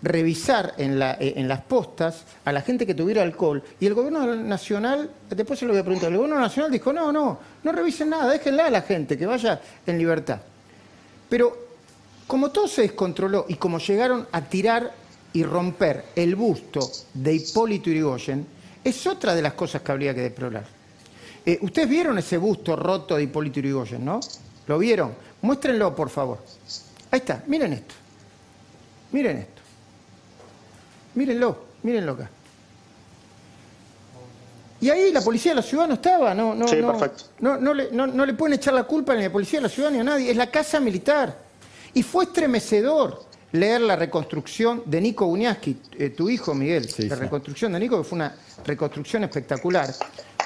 revisar 0.02 0.74
en, 0.78 0.98
la- 0.98 1.16
en 1.18 1.48
las 1.48 1.62
postas 1.62 2.22
a 2.44 2.52
la 2.52 2.61
gente 2.61 2.87
que 2.87 2.94
tuviera 2.94 3.22
alcohol 3.22 3.62
y 3.80 3.87
el 3.87 3.94
gobierno 3.94 4.37
nacional, 4.37 5.11
después 5.30 5.59
se 5.59 5.64
lo 5.64 5.72
voy 5.72 5.80
a 5.80 5.85
preguntar, 5.85 6.11
el 6.12 6.18
gobierno 6.18 6.38
nacional 6.40 6.70
dijo, 6.70 6.92
no, 6.92 7.11
no, 7.11 7.40
no 7.62 7.72
revisen 7.72 8.11
nada, 8.11 8.30
déjenla 8.30 8.66
a 8.66 8.70
la 8.70 8.83
gente, 8.83 9.18
que 9.18 9.26
vaya 9.26 9.61
en 9.87 9.98
libertad. 9.98 10.38
Pero 11.28 11.57
como 12.28 12.50
todo 12.52 12.68
se 12.68 12.83
descontroló 12.83 13.46
y 13.48 13.54
como 13.57 13.78
llegaron 13.78 14.28
a 14.30 14.42
tirar 14.42 14.92
y 15.33 15.42
romper 15.42 16.04
el 16.14 16.37
busto 16.37 16.88
de 17.14 17.35
Hipólito 17.35 17.90
Yrigoyen, 17.90 18.46
es 18.85 19.07
otra 19.07 19.35
de 19.35 19.42
las 19.42 19.54
cosas 19.54 19.83
que 19.83 19.90
habría 19.90 20.14
que 20.14 20.20
deplorar. 20.20 20.84
Eh, 21.46 21.59
Ustedes 21.62 21.88
vieron 21.88 22.16
ese 22.18 22.38
busto 22.38 22.74
roto 22.76 23.16
de 23.16 23.22
Hipólito 23.24 23.61
Yrigoyen, 23.61 24.04
¿no? 24.04 24.20
¿Lo 24.66 24.78
vieron? 24.78 25.14
Muéstrenlo, 25.42 25.94
por 25.94 26.09
favor. 26.09 26.38
Ahí 27.11 27.18
está, 27.20 27.42
miren 27.46 27.72
esto. 27.74 27.94
Miren 29.12 29.38
esto. 29.38 29.62
Mírenlo, 31.14 31.64
mírenlo 31.83 32.12
acá. 32.12 32.30
Y 34.80 34.90
ahí 34.90 35.12
la 35.12 35.20
policía 35.22 35.52
de 35.52 35.57
la 35.57 35.62
ciudad 35.62 35.87
no 35.87 35.94
estaba, 35.94 36.35
no, 36.35 36.54
no, 36.54 36.66
Sí, 36.68 36.76
no, 36.76 36.92
perfecto. 36.98 37.24
no, 37.40 37.57
no 37.57 37.72
le, 37.72 37.90
no- 37.92 38.07
no 38.07 38.26
le 38.26 38.35
pueden 38.35 38.54
echar 38.54 38.74
la 38.74 38.85
culpa 38.85 39.14
ni 39.14 39.20
a 39.20 39.28
la 39.28 39.33
policía 39.33 39.59
de 39.59 39.62
la 39.64 39.68
ciudad 39.68 39.90
ni 39.90 39.98
a 40.00 40.04
nadie, 40.04 40.30
es 40.30 40.37
la 40.37 40.50
casa 40.50 40.80
militar. 40.80 41.38
Y 41.94 42.02
fue 42.02 42.24
estremecedor 42.24 43.24
leer 43.52 43.80
la 43.83 43.96
reconstrucción 43.96 44.83
de 44.85 45.00
Nico 45.00 45.26
Uñaski, 45.26 45.76
eh, 45.98 46.11
tu 46.11 46.28
hijo 46.28 46.54
Miguel, 46.54 46.88
Sí, 46.90 47.04
la 47.09 47.14
sí. 47.14 47.20
reconstrucción 47.22 47.72
de 47.72 47.78
Nico, 47.80 47.96
que 47.98 48.04
fue 48.04 48.16
una 48.16 48.35
reconstrucción 48.66 49.22
espectacular, 49.24 49.94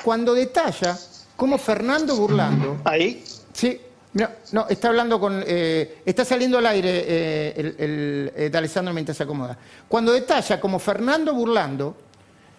cuando 0.02 0.34
detalla 0.34 0.96
cómo 1.36 1.58
Fernando 1.58 2.16
Burlando 2.16 2.78
Ahí, 2.84 3.24
Sí, 3.52 3.80
no, 4.14 4.28
no, 4.52 4.66
está 4.68 4.88
hablando 4.88 5.20
con. 5.20 5.42
eh, 5.46 5.98
está 6.04 6.24
saliendo 6.24 6.58
al 6.58 6.66
aire 6.66 7.04
eh, 7.06 7.54
el, 7.56 7.66
el, 7.78 8.32
eh, 8.34 8.50
de 8.50 8.58
Alessandro 8.58 8.94
mientras 8.94 9.16
se 9.16 9.24
acomoda. 9.24 9.58
Cuando 9.88 10.12
detalla 10.12 10.60
como 10.60 10.78
Fernando 10.78 11.34
Burlando, 11.34 11.96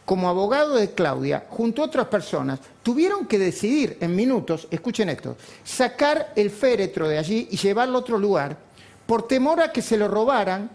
como 0.06 0.28
abogado 0.28 0.76
de 0.76 0.92
Claudia, 0.92 1.46
junto 1.50 1.82
a 1.82 1.86
otras 1.86 2.08
personas, 2.08 2.60
tuvieron 2.84 3.26
que 3.28 3.38
decidir 3.40 3.98
en 4.02 4.16
minutos, 4.16 4.68
escuchen 4.72 5.10
esto, 5.10 5.38
sacar 5.64 6.34
el 6.36 6.50
féretro 6.50 7.08
de 7.08 7.18
allí 7.18 7.48
y 7.52 7.58
llevarlo 7.58 7.98
a 7.98 8.02
otro 8.02 8.18
lugar 8.18 8.58
por 9.06 9.28
temor 9.28 9.62
a 9.62 9.72
que 9.72 9.82
se 9.82 9.98
lo 9.98 10.08
robaran 10.08 10.70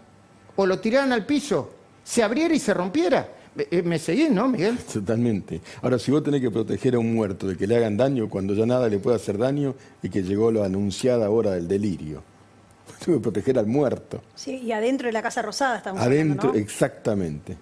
o 0.56 0.66
lo 0.66 0.78
tiraran 0.78 1.12
al 1.12 1.26
piso, 1.26 1.72
se 2.02 2.22
abriera 2.22 2.54
y 2.54 2.58
se 2.58 2.74
rompiera. 2.74 3.28
Eh, 3.56 3.68
eh, 3.70 3.82
¿Me 3.82 3.98
seguís, 3.98 4.30
no, 4.30 4.48
Miguel? 4.48 4.78
Totalmente. 4.92 5.60
Ahora, 5.82 5.98
si 5.98 6.10
vos 6.10 6.22
tenés 6.22 6.40
que 6.40 6.50
proteger 6.50 6.94
a 6.94 6.98
un 6.98 7.14
muerto 7.14 7.46
de 7.46 7.56
que 7.56 7.66
le 7.66 7.76
hagan 7.76 7.96
daño 7.96 8.28
cuando 8.28 8.54
ya 8.54 8.66
nada 8.66 8.88
le 8.88 8.98
puede 8.98 9.16
hacer 9.16 9.38
daño 9.38 9.74
y 10.02 10.08
que 10.08 10.22
llegó 10.22 10.50
la 10.50 10.64
anunciada 10.64 11.30
hora 11.30 11.52
del 11.52 11.68
delirio. 11.68 12.22
Tengo 13.04 13.18
que 13.18 13.22
proteger 13.22 13.58
al 13.58 13.66
muerto. 13.66 14.22
Sí, 14.34 14.56
y 14.58 14.72
adentro 14.72 15.06
de 15.06 15.12
la 15.12 15.22
Casa 15.22 15.42
Rosada 15.42 15.78
estamos 15.78 16.02
Adentro, 16.02 16.48
hablando, 16.48 16.52
¿no? 16.52 16.54
exactamente. 16.54 17.56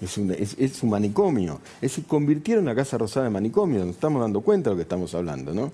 Es 0.00 0.16
un, 0.16 0.30
es, 0.30 0.56
es 0.58 0.82
un 0.82 0.90
manicomio. 0.90 1.60
Es, 1.82 2.00
convirtieron 2.06 2.66
a 2.68 2.74
Casa 2.74 2.96
Rosada 2.96 3.26
en 3.26 3.34
manicomio. 3.34 3.80
Nos 3.80 3.96
estamos 3.96 4.22
dando 4.22 4.40
cuenta 4.40 4.70
de 4.70 4.74
lo 4.74 4.76
que 4.78 4.82
estamos 4.84 5.14
hablando, 5.14 5.52
¿no? 5.52 5.72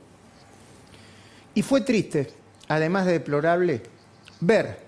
Y 1.54 1.62
fue 1.62 1.82
triste, 1.82 2.28
además 2.68 3.06
de 3.06 3.12
deplorable, 3.12 3.82
ver, 4.40 4.78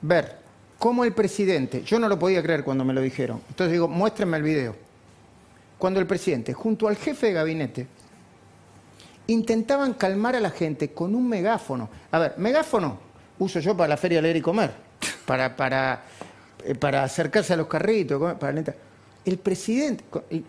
ver 0.00 0.43
cómo 0.78 1.04
el 1.04 1.12
presidente, 1.12 1.82
yo 1.82 1.98
no 1.98 2.08
lo 2.08 2.18
podía 2.18 2.42
creer 2.42 2.64
cuando 2.64 2.84
me 2.84 2.92
lo 2.92 3.00
dijeron, 3.00 3.40
entonces 3.48 3.72
digo, 3.72 3.88
muéstrenme 3.88 4.36
el 4.36 4.42
video, 4.42 4.76
cuando 5.78 6.00
el 6.00 6.06
presidente, 6.06 6.52
junto 6.52 6.88
al 6.88 6.96
jefe 6.96 7.28
de 7.28 7.32
gabinete, 7.32 7.86
intentaban 9.26 9.94
calmar 9.94 10.36
a 10.36 10.40
la 10.40 10.50
gente 10.50 10.90
con 10.92 11.14
un 11.14 11.28
megáfono. 11.28 11.88
A 12.10 12.18
ver, 12.18 12.34
megáfono 12.38 12.98
uso 13.38 13.60
yo 13.60 13.76
para 13.76 13.88
la 13.88 13.96
feria 13.96 14.22
leer 14.22 14.36
y 14.36 14.40
comer, 14.40 14.72
para, 15.26 15.56
para, 15.56 16.04
eh, 16.64 16.74
para 16.74 17.04
acercarse 17.04 17.52
a 17.54 17.56
los 17.56 17.66
carritos, 17.66 18.34
para 18.34 18.48
alentar. 18.48 18.76
El 19.24 19.38
presidente, 19.38 20.04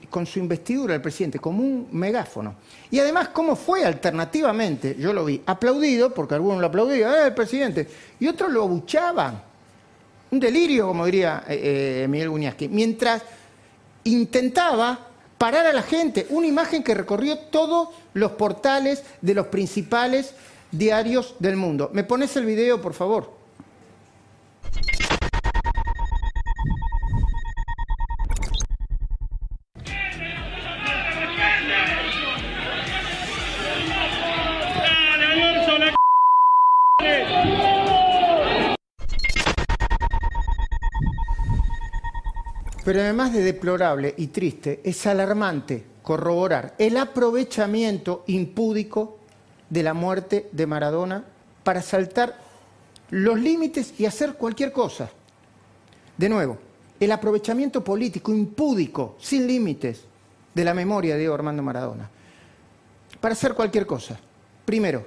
con 0.10 0.26
su 0.26 0.38
investidura, 0.40 0.94
el 0.96 1.02
presidente, 1.02 1.40
como 1.40 1.64
un 1.64 1.88
megáfono. 1.94 2.56
Y 2.92 3.00
además, 3.00 3.30
¿cómo 3.30 3.56
fue 3.56 3.86
alternativamente? 3.86 4.98
Yo 5.00 5.14
lo 5.14 5.24
vi 5.24 5.42
aplaudido, 5.46 6.14
porque 6.14 6.36
algunos 6.36 6.60
lo 6.60 6.68
aplaudían, 6.68 7.14
¡eh, 7.14 7.28
el 7.28 7.34
presidente! 7.34 7.88
Y 8.20 8.28
otros 8.28 8.52
lo 8.52 8.64
abuchaban. 8.64 9.42
Un 10.36 10.42
delirio, 10.42 10.88
como 10.88 11.06
diría 11.06 11.46
eh, 11.48 12.02
eh, 12.04 12.08
Miguel. 12.10 12.30
Mientras 12.70 13.22
intentaba 14.04 15.08
parar 15.38 15.66
a 15.66 15.72
la 15.72 15.82
gente. 15.82 16.28
Una 16.30 16.46
imagen 16.46 16.84
que 16.84 16.94
recorrió 16.94 17.38
todos 17.38 17.88
los 18.14 18.34
portales 18.34 19.06
de 19.22 19.34
los 19.34 19.48
principales 19.48 20.34
diarios 20.72 21.36
del 21.40 21.56
mundo. 21.56 21.90
¿Me 21.94 22.04
pones 22.04 22.36
el 22.36 22.44
video, 22.44 22.82
por 22.82 22.94
favor? 22.94 23.35
Pero 42.96 43.04
además 43.04 43.34
de 43.34 43.44
deplorable 43.44 44.14
y 44.16 44.28
triste, 44.28 44.80
es 44.82 45.06
alarmante 45.06 45.84
corroborar 46.02 46.76
el 46.78 46.96
aprovechamiento 46.96 48.24
impúdico 48.28 49.18
de 49.70 49.84
la 49.84 49.94
muerte 49.94 50.48
de 50.54 50.66
Maradona 50.66 51.26
para 51.66 51.82
saltar 51.82 52.40
los 53.10 53.38
límites 53.38 53.96
y 54.00 54.06
hacer 54.06 54.36
cualquier 54.36 54.72
cosa. 54.72 55.10
De 56.18 56.30
nuevo, 56.30 56.58
el 56.98 57.12
aprovechamiento 57.12 57.84
político 57.84 58.34
impúdico, 58.34 59.18
sin 59.20 59.46
límites, 59.46 60.06
de 60.54 60.64
la 60.64 60.74
memoria 60.74 61.16
de 61.16 61.20
Diego 61.20 61.34
Armando 61.34 61.64
Maradona, 61.64 62.10
para 63.20 63.34
hacer 63.34 63.56
cualquier 63.56 63.86
cosa. 63.86 64.18
Primero, 64.64 65.06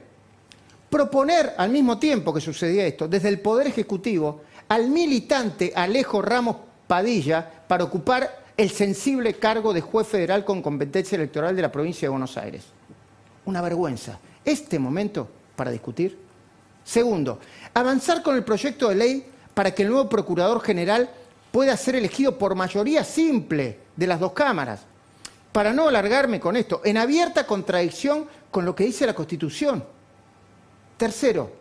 proponer 0.90 1.54
al 1.56 1.70
mismo 1.70 1.98
tiempo 1.98 2.34
que 2.34 2.42
sucedía 2.42 2.86
esto, 2.86 3.08
desde 3.08 3.30
el 3.30 3.40
Poder 3.40 3.66
Ejecutivo, 3.68 4.42
al 4.68 4.90
militante 4.90 5.72
Alejo 5.74 6.20
Ramos 6.20 6.67
Padilla 6.88 7.48
para 7.68 7.84
ocupar 7.84 8.44
el 8.56 8.70
sensible 8.70 9.34
cargo 9.34 9.72
de 9.72 9.82
juez 9.82 10.08
federal 10.08 10.44
con 10.44 10.62
competencia 10.62 11.14
electoral 11.14 11.54
de 11.54 11.62
la 11.62 11.70
provincia 11.70 12.06
de 12.06 12.10
Buenos 12.10 12.36
Aires. 12.36 12.64
Una 13.44 13.60
vergüenza. 13.60 14.18
Este 14.44 14.78
momento 14.80 15.28
para 15.54 15.70
discutir. 15.70 16.18
Segundo, 16.82 17.38
avanzar 17.74 18.22
con 18.22 18.34
el 18.34 18.42
proyecto 18.42 18.88
de 18.88 18.94
ley 18.94 19.26
para 19.54 19.72
que 19.72 19.82
el 19.82 19.90
nuevo 19.90 20.08
procurador 20.08 20.60
general 20.62 21.10
pueda 21.52 21.76
ser 21.76 21.94
elegido 21.94 22.38
por 22.38 22.54
mayoría 22.54 23.04
simple 23.04 23.78
de 23.94 24.06
las 24.06 24.18
dos 24.18 24.32
cámaras. 24.32 24.80
Para 25.52 25.72
no 25.72 25.88
alargarme 25.88 26.40
con 26.40 26.56
esto, 26.56 26.80
en 26.84 26.96
abierta 26.96 27.46
contradicción 27.46 28.26
con 28.50 28.64
lo 28.64 28.74
que 28.74 28.84
dice 28.84 29.06
la 29.06 29.14
Constitución. 29.14 29.84
Tercero, 30.96 31.52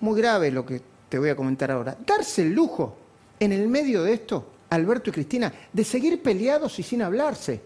muy 0.00 0.20
grave 0.20 0.50
lo 0.50 0.66
que 0.66 0.82
te 1.08 1.18
voy 1.18 1.28
a 1.28 1.36
comentar 1.36 1.70
ahora, 1.70 1.96
darse 2.04 2.42
el 2.42 2.52
lujo 2.52 2.96
en 3.44 3.52
el 3.52 3.66
medio 3.68 4.02
de 4.04 4.12
esto, 4.14 4.46
Alberto 4.70 5.10
y 5.10 5.12
Cristina, 5.12 5.52
de 5.72 5.84
seguir 5.84 6.22
peleados 6.22 6.78
y 6.78 6.82
sin 6.82 7.02
hablarse. 7.02 7.60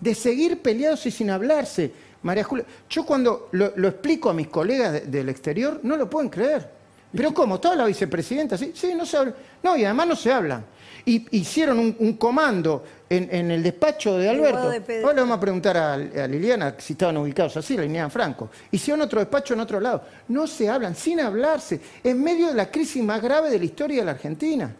De 0.00 0.14
seguir 0.14 0.60
peleados 0.60 1.06
y 1.06 1.10
sin 1.10 1.30
hablarse. 1.30 1.92
María 2.22 2.44
Julia, 2.44 2.64
yo 2.88 3.04
cuando 3.06 3.48
lo, 3.52 3.72
lo 3.76 3.88
explico 3.88 4.30
a 4.30 4.34
mis 4.34 4.48
colegas 4.48 4.92
de- 4.92 5.00
del 5.02 5.28
exterior, 5.28 5.80
no 5.82 5.96
lo 5.96 6.08
pueden 6.10 6.28
creer. 6.28 6.68
Pero 7.14 7.32
¿cómo? 7.34 7.60
¿Toda 7.60 7.76
la 7.76 7.84
vicepresidenta? 7.84 8.56
Sí, 8.58 8.72
sí, 8.74 8.94
no 8.94 9.04
se 9.06 9.16
habla. 9.16 9.34
No, 9.62 9.76
y 9.76 9.84
además 9.84 10.06
no 10.08 10.16
se 10.16 10.32
hablan. 10.32 10.64
Y 11.04 11.26
hicieron 11.36 11.78
un, 11.78 11.96
un 11.98 12.12
comando 12.14 12.84
en, 13.08 13.28
en 13.32 13.50
el 13.50 13.62
despacho 13.62 14.16
de 14.18 14.28
Alberto. 14.28 14.70
de. 14.70 15.00
Ahora 15.02 15.14
le 15.14 15.20
vamos 15.22 15.36
a 15.36 15.40
preguntar 15.40 15.76
a, 15.76 15.94
a 15.94 16.28
Liliana 16.28 16.76
si 16.78 16.92
estaban 16.92 17.16
ubicados 17.16 17.56
así, 17.56 17.76
la 17.76 17.82
Liliana 17.82 18.08
Franco. 18.08 18.50
Hicieron 18.70 19.02
otro 19.02 19.18
despacho 19.18 19.54
en 19.54 19.60
otro 19.60 19.80
lado. 19.80 20.02
No 20.28 20.46
se 20.46 20.68
hablan, 20.68 20.94
sin 20.94 21.18
hablarse, 21.20 21.80
en 22.04 22.22
medio 22.22 22.48
de 22.48 22.54
la 22.54 22.70
crisis 22.70 23.02
más 23.02 23.20
grave 23.20 23.50
de 23.50 23.58
la 23.58 23.64
historia 23.64 23.98
de 23.98 24.04
la 24.04 24.12
Argentina. 24.12 24.74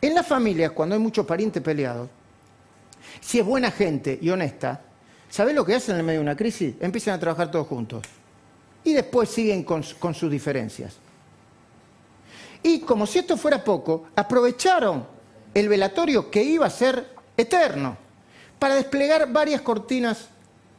En 0.00 0.14
las 0.14 0.26
familias, 0.26 0.72
cuando 0.72 0.94
hay 0.94 1.00
muchos 1.00 1.24
parientes 1.24 1.62
peleados, 1.62 2.10
si 3.20 3.38
es 3.38 3.46
buena 3.46 3.70
gente 3.70 4.18
y 4.20 4.28
honesta, 4.28 4.82
¿sabés 5.30 5.54
lo 5.54 5.64
que 5.64 5.74
hacen 5.74 5.98
en 5.98 6.04
medio 6.04 6.20
de 6.20 6.24
una 6.24 6.36
crisis? 6.36 6.74
Empiezan 6.80 7.14
a 7.14 7.18
trabajar 7.20 7.50
todos 7.50 7.66
juntos. 7.66 8.02
Y 8.84 8.92
después 8.92 9.30
siguen 9.30 9.62
con 9.64 9.82
sus 9.82 10.30
diferencias. 10.30 10.98
Y 12.62 12.80
como 12.80 13.06
si 13.06 13.18
esto 13.18 13.36
fuera 13.36 13.62
poco, 13.62 14.06
aprovecharon 14.16 15.13
el 15.54 15.68
velatorio 15.68 16.30
que 16.30 16.42
iba 16.42 16.66
a 16.66 16.70
ser 16.70 17.06
eterno 17.36 17.96
para 18.58 18.74
desplegar 18.74 19.32
varias 19.32 19.60
cortinas 19.60 20.28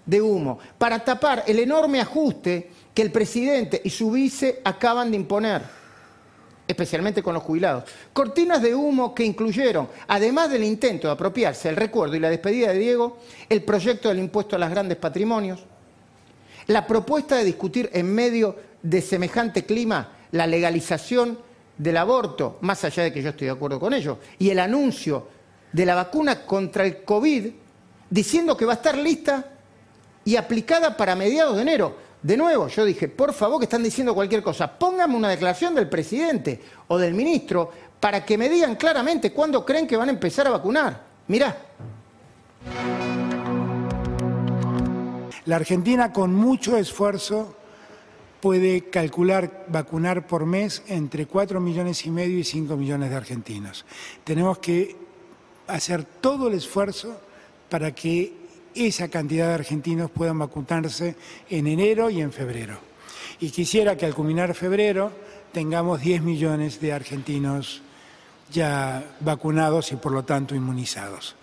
de 0.06 0.22
humo, 0.22 0.60
para 0.78 1.04
tapar 1.04 1.44
el 1.48 1.60
enorme 1.60 2.02
ajuste 2.02 2.70
que 2.94 3.02
el 3.02 3.12
presidente 3.12 3.82
y 3.84 3.90
su 3.90 4.12
vice 4.12 4.62
acaban 4.64 5.12
de 5.12 5.18
imponer, 5.18 5.62
especialmente 6.68 7.24
con 7.24 7.34
los 7.34 7.44
jubilados. 7.44 7.86
Cortinas 8.14 8.62
de 8.62 8.76
humo 8.76 9.14
que 9.16 9.26
incluyeron, 9.26 9.90
además 10.08 10.50
del 10.50 10.64
intento 10.64 11.08
de 11.08 11.14
apropiarse 11.14 11.70
el 11.70 11.76
recuerdo 11.76 12.16
y 12.16 12.20
la 12.20 12.30
despedida 12.30 12.72
de 12.72 12.80
Diego, 12.80 13.18
el 13.50 13.64
proyecto 13.64 14.10
del 14.10 14.20
impuesto 14.20 14.56
a 14.56 14.60
los 14.60 14.70
grandes 14.70 14.98
patrimonios, 14.98 15.64
la 16.68 16.88
propuesta 16.88 17.36
de 17.36 17.44
discutir 17.44 17.90
en 17.94 18.14
medio 18.14 18.56
de 18.82 19.02
semejante 19.02 19.66
clima 19.66 20.12
la 20.32 20.48
legalización 20.48 21.38
del 21.78 21.98
aborto, 21.98 22.58
más 22.62 22.84
allá 22.84 23.04
de 23.04 23.14
que 23.14 23.22
yo 23.22 23.30
estoy 23.30 23.48
de 23.48 23.54
acuerdo 23.54 23.80
con 23.80 23.94
ello, 23.94 24.20
y 24.40 24.50
el 24.50 24.60
anuncio 24.60 25.28
de 25.72 25.86
la 25.86 25.96
vacuna 25.96 26.46
contra 26.46 26.86
el 26.86 27.04
COVID, 27.04 27.48
diciendo 28.10 28.56
que 28.56 28.66
va 28.66 28.74
a 28.74 28.76
estar 28.76 28.98
lista 28.98 29.46
y 30.24 30.36
aplicada 30.36 30.96
para 30.96 31.16
mediados 31.16 31.56
de 31.56 31.62
enero. 31.62 31.96
De 32.22 32.38
nuevo, 32.38 32.68
yo 32.68 32.86
dije, 32.86 33.08
por 33.08 33.34
favor, 33.34 33.60
que 33.60 33.66
están 33.66 33.84
diciendo 33.84 34.16
cualquier 34.16 34.42
cosa, 34.42 34.72
pónganme 34.80 35.16
una 35.16 35.30
declaración 35.30 35.76
del 35.76 35.90
presidente 35.90 36.62
o 36.88 36.98
del 36.98 37.14
ministro 37.14 37.72
para 38.00 38.26
que 38.26 38.38
me 38.38 38.50
digan 38.50 38.76
claramente 38.76 39.32
cuándo 39.32 39.66
creen 39.66 39.86
que 39.86 39.98
van 39.98 40.10
a 40.10 40.14
empezar 40.14 40.48
a 40.48 40.52
vacunar. 40.52 41.04
Mirá, 41.28 41.56
La 45.46 45.58
Argentina 45.58 46.12
con 46.12 46.34
mucho 46.34 46.76
esfuerzo 46.76 47.56
puede 48.46 48.92
calcular 48.92 49.66
vacunar 49.70 50.28
por 50.28 50.46
mes 50.46 50.84
entre 50.88 51.26
4 51.26 51.60
millones 51.60 52.06
y 52.06 52.12
medio 52.12 52.38
y 52.38 52.44
5 52.44 52.78
millones 52.78 53.10
de 53.10 53.16
argentinos. 53.16 53.88
Tenemos 54.24 54.60
que 54.60 54.96
hacer 55.66 56.04
todo 56.04 56.50
el 56.50 56.54
esfuerzo 56.54 57.20
para 57.72 57.96
que 57.96 58.34
esa 58.76 59.08
cantidad 59.08 59.48
de 59.48 59.56
argentinos 59.56 60.12
puedan 60.12 60.38
vacunarse 60.38 61.16
en 61.50 61.66
enero 61.66 62.12
y 62.12 62.22
en 62.22 62.32
febrero. 62.32 62.78
Y 63.40 63.50
quisiera 63.50 63.98
que 63.98 64.06
al 64.06 64.14
culminar 64.14 64.54
febrero 64.54 65.12
tengamos 65.52 66.02
10 66.02 66.22
millones 66.22 66.80
de 66.80 66.94
argentinos 66.94 67.82
ya 68.52 69.16
vacunados 69.22 69.92
y 69.92 69.96
por 69.96 70.12
lo 70.12 70.24
tanto 70.24 70.54
inmunizados. 70.54 71.36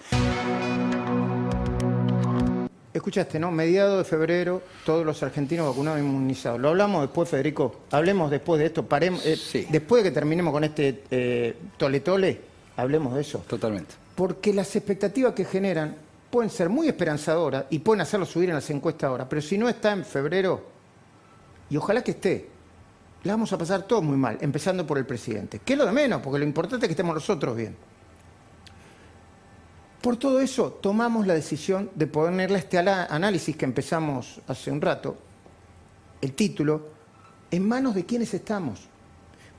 Escuchaste, 2.94 3.38
¿no? 3.38 3.50
Mediado 3.50 3.98
de 3.98 4.04
febrero, 4.04 4.60
todos 4.84 5.06
los 5.06 5.22
argentinos 5.22 5.66
vacunados 5.66 5.98
e 5.98 6.02
inmunizados. 6.02 6.60
Lo 6.60 6.68
hablamos 6.68 7.02
después, 7.02 7.26
Federico. 7.28 7.80
Hablemos 7.90 8.30
después 8.30 8.60
de 8.60 8.66
esto. 8.66 8.86
Paremos, 8.86 9.24
eh, 9.24 9.66
Después 9.70 10.02
de 10.02 10.10
que 10.10 10.14
terminemos 10.14 10.52
con 10.52 10.62
este 10.64 11.04
eh, 11.10 11.56
tole 11.78 12.00
tole, 12.00 12.40
hablemos 12.76 13.14
de 13.14 13.22
eso. 13.22 13.38
Totalmente. 13.46 13.94
Porque 14.14 14.52
las 14.52 14.76
expectativas 14.76 15.32
que 15.32 15.46
generan 15.46 15.96
pueden 16.30 16.50
ser 16.50 16.68
muy 16.68 16.86
esperanzadoras 16.86 17.64
y 17.70 17.78
pueden 17.78 18.02
hacerlo 18.02 18.26
subir 18.26 18.50
en 18.50 18.56
las 18.56 18.68
encuestas 18.68 19.08
ahora. 19.08 19.26
Pero 19.26 19.40
si 19.40 19.56
no 19.56 19.70
está 19.70 19.92
en 19.92 20.04
febrero, 20.04 20.62
y 21.70 21.76
ojalá 21.78 22.04
que 22.04 22.10
esté, 22.10 22.50
la 23.22 23.32
vamos 23.32 23.50
a 23.54 23.58
pasar 23.58 23.84
todos 23.84 24.02
muy 24.02 24.18
mal, 24.18 24.36
empezando 24.42 24.86
por 24.86 24.98
el 24.98 25.06
presidente. 25.06 25.60
Que 25.60 25.72
es 25.72 25.78
lo 25.78 25.86
de 25.86 25.92
menos, 25.92 26.20
porque 26.20 26.38
lo 26.38 26.44
importante 26.44 26.84
es 26.84 26.88
que 26.88 26.92
estemos 26.92 27.14
nosotros 27.14 27.56
bien. 27.56 27.74
Por 30.02 30.16
todo 30.16 30.40
eso, 30.40 30.72
tomamos 30.72 31.28
la 31.28 31.34
decisión 31.34 31.88
de 31.94 32.08
ponerle 32.08 32.58
este 32.58 32.76
análisis 32.76 33.56
que 33.56 33.64
empezamos 33.64 34.40
hace 34.48 34.72
un 34.72 34.80
rato, 34.80 35.16
el 36.20 36.32
título, 36.32 36.88
en 37.52 37.68
manos 37.68 37.94
de 37.94 38.04
quienes 38.04 38.34
estamos. 38.34 38.80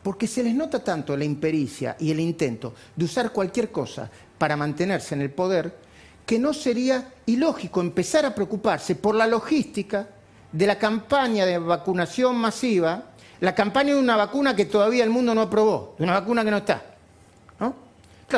Porque 0.03 0.27
se 0.27 0.43
les 0.43 0.53
nota 0.53 0.83
tanto 0.83 1.15
la 1.15 1.23
impericia 1.23 1.95
y 1.97 2.11
el 2.11 2.19
intento 2.19 2.73
de 2.93 3.05
usar 3.05 3.31
cualquier 3.31 3.71
cosa 3.71 4.11
para 4.37 4.57
mantenerse 4.57 5.15
en 5.15 5.21
el 5.21 5.31
poder, 5.31 5.77
que 6.25 6.37
no 6.37 6.53
sería 6.53 7.13
ilógico 7.25 7.79
empezar 7.79 8.25
a 8.25 8.35
preocuparse 8.35 8.95
por 8.95 9.15
la 9.15 9.27
logística 9.27 10.09
de 10.51 10.67
la 10.67 10.77
campaña 10.77 11.45
de 11.45 11.57
vacunación 11.57 12.35
masiva, 12.35 13.11
la 13.39 13.55
campaña 13.55 13.93
de 13.93 13.99
una 14.01 14.17
vacuna 14.17 14.53
que 14.53 14.65
todavía 14.65 15.05
el 15.05 15.09
mundo 15.09 15.33
no 15.33 15.43
aprobó, 15.43 15.95
de 15.97 16.03
una 16.03 16.19
vacuna 16.19 16.43
que 16.43 16.51
no 16.51 16.57
está. 16.57 16.92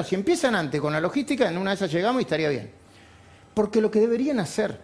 Si 0.03 0.15
empiezan 0.15 0.55
antes 0.55 0.81
con 0.81 0.93
la 0.93 0.99
logística, 0.99 1.49
en 1.49 1.57
una 1.57 1.71
de 1.71 1.75
esas 1.75 1.91
llegamos 1.91 2.21
y 2.21 2.23
estaría 2.23 2.49
bien. 2.49 2.69
Porque 3.53 3.81
lo 3.81 3.89
que 3.89 3.99
deberían 3.99 4.39
hacer 4.39 4.77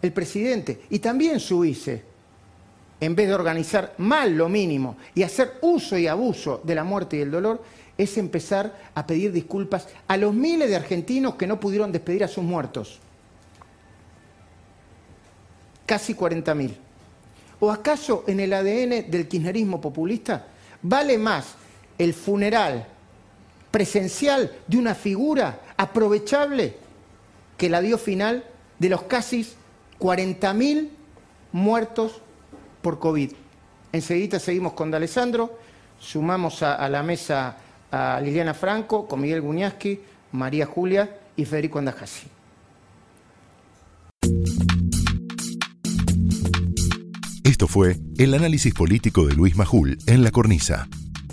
el 0.00 0.12
presidente 0.12 0.82
y 0.90 0.98
también 0.98 1.40
su 1.40 1.60
vice, 1.60 2.02
en 3.00 3.14
vez 3.14 3.28
de 3.28 3.34
organizar 3.34 3.94
mal 3.98 4.36
lo 4.36 4.48
mínimo 4.48 4.96
y 5.14 5.22
hacer 5.22 5.58
uso 5.62 5.98
y 5.98 6.06
abuso 6.06 6.60
de 6.64 6.74
la 6.74 6.84
muerte 6.84 7.16
y 7.16 7.20
el 7.20 7.30
dolor, 7.30 7.62
es 7.96 8.16
empezar 8.18 8.74
a 8.94 9.06
pedir 9.06 9.32
disculpas 9.32 9.88
a 10.08 10.16
los 10.16 10.34
miles 10.34 10.68
de 10.68 10.76
argentinos 10.76 11.34
que 11.36 11.46
no 11.46 11.60
pudieron 11.60 11.92
despedir 11.92 12.24
a 12.24 12.28
sus 12.28 12.42
muertos. 12.42 12.98
Casi 15.86 16.14
40.000. 16.14 16.74
¿O 17.60 17.70
acaso 17.70 18.24
en 18.26 18.40
el 18.40 18.52
ADN 18.52 19.10
del 19.10 19.28
kirchnerismo 19.28 19.80
populista 19.80 20.46
vale 20.82 21.18
más 21.18 21.54
el 21.98 22.14
funeral 22.14 22.86
presencial 23.74 24.52
de 24.68 24.78
una 24.78 24.94
figura 24.94 25.58
aprovechable 25.76 26.76
que 27.56 27.68
la 27.68 27.80
dio 27.80 27.98
final 27.98 28.44
de 28.78 28.88
los 28.88 29.02
casi 29.02 29.44
40.000 29.98 30.90
muertos 31.50 32.20
por 32.82 33.00
COVID. 33.00 33.32
Enseguida 33.90 34.38
seguimos 34.38 34.74
con 34.74 34.92
D'Alessandro, 34.92 35.58
sumamos 35.98 36.62
a, 36.62 36.88
la 36.88 37.02
mesa 37.02 37.56
a 37.90 38.20
Liliana 38.22 38.54
Franco, 38.54 39.08
con 39.08 39.20
Miguel 39.20 39.40
Guñaski, 39.40 39.98
María 40.30 40.66
Julia 40.66 41.18
y 41.34 41.44
Federico 41.44 41.80
Andajasi. 41.80 42.28
Esto 47.42 47.66
fue 47.66 47.96
el 48.18 48.34
análisis 48.34 48.72
político 48.72 49.26
de 49.26 49.34
Luis 49.34 49.56
Majul 49.56 49.98
en 50.06 50.22
La 50.22 50.30
Cornisa 50.30 50.86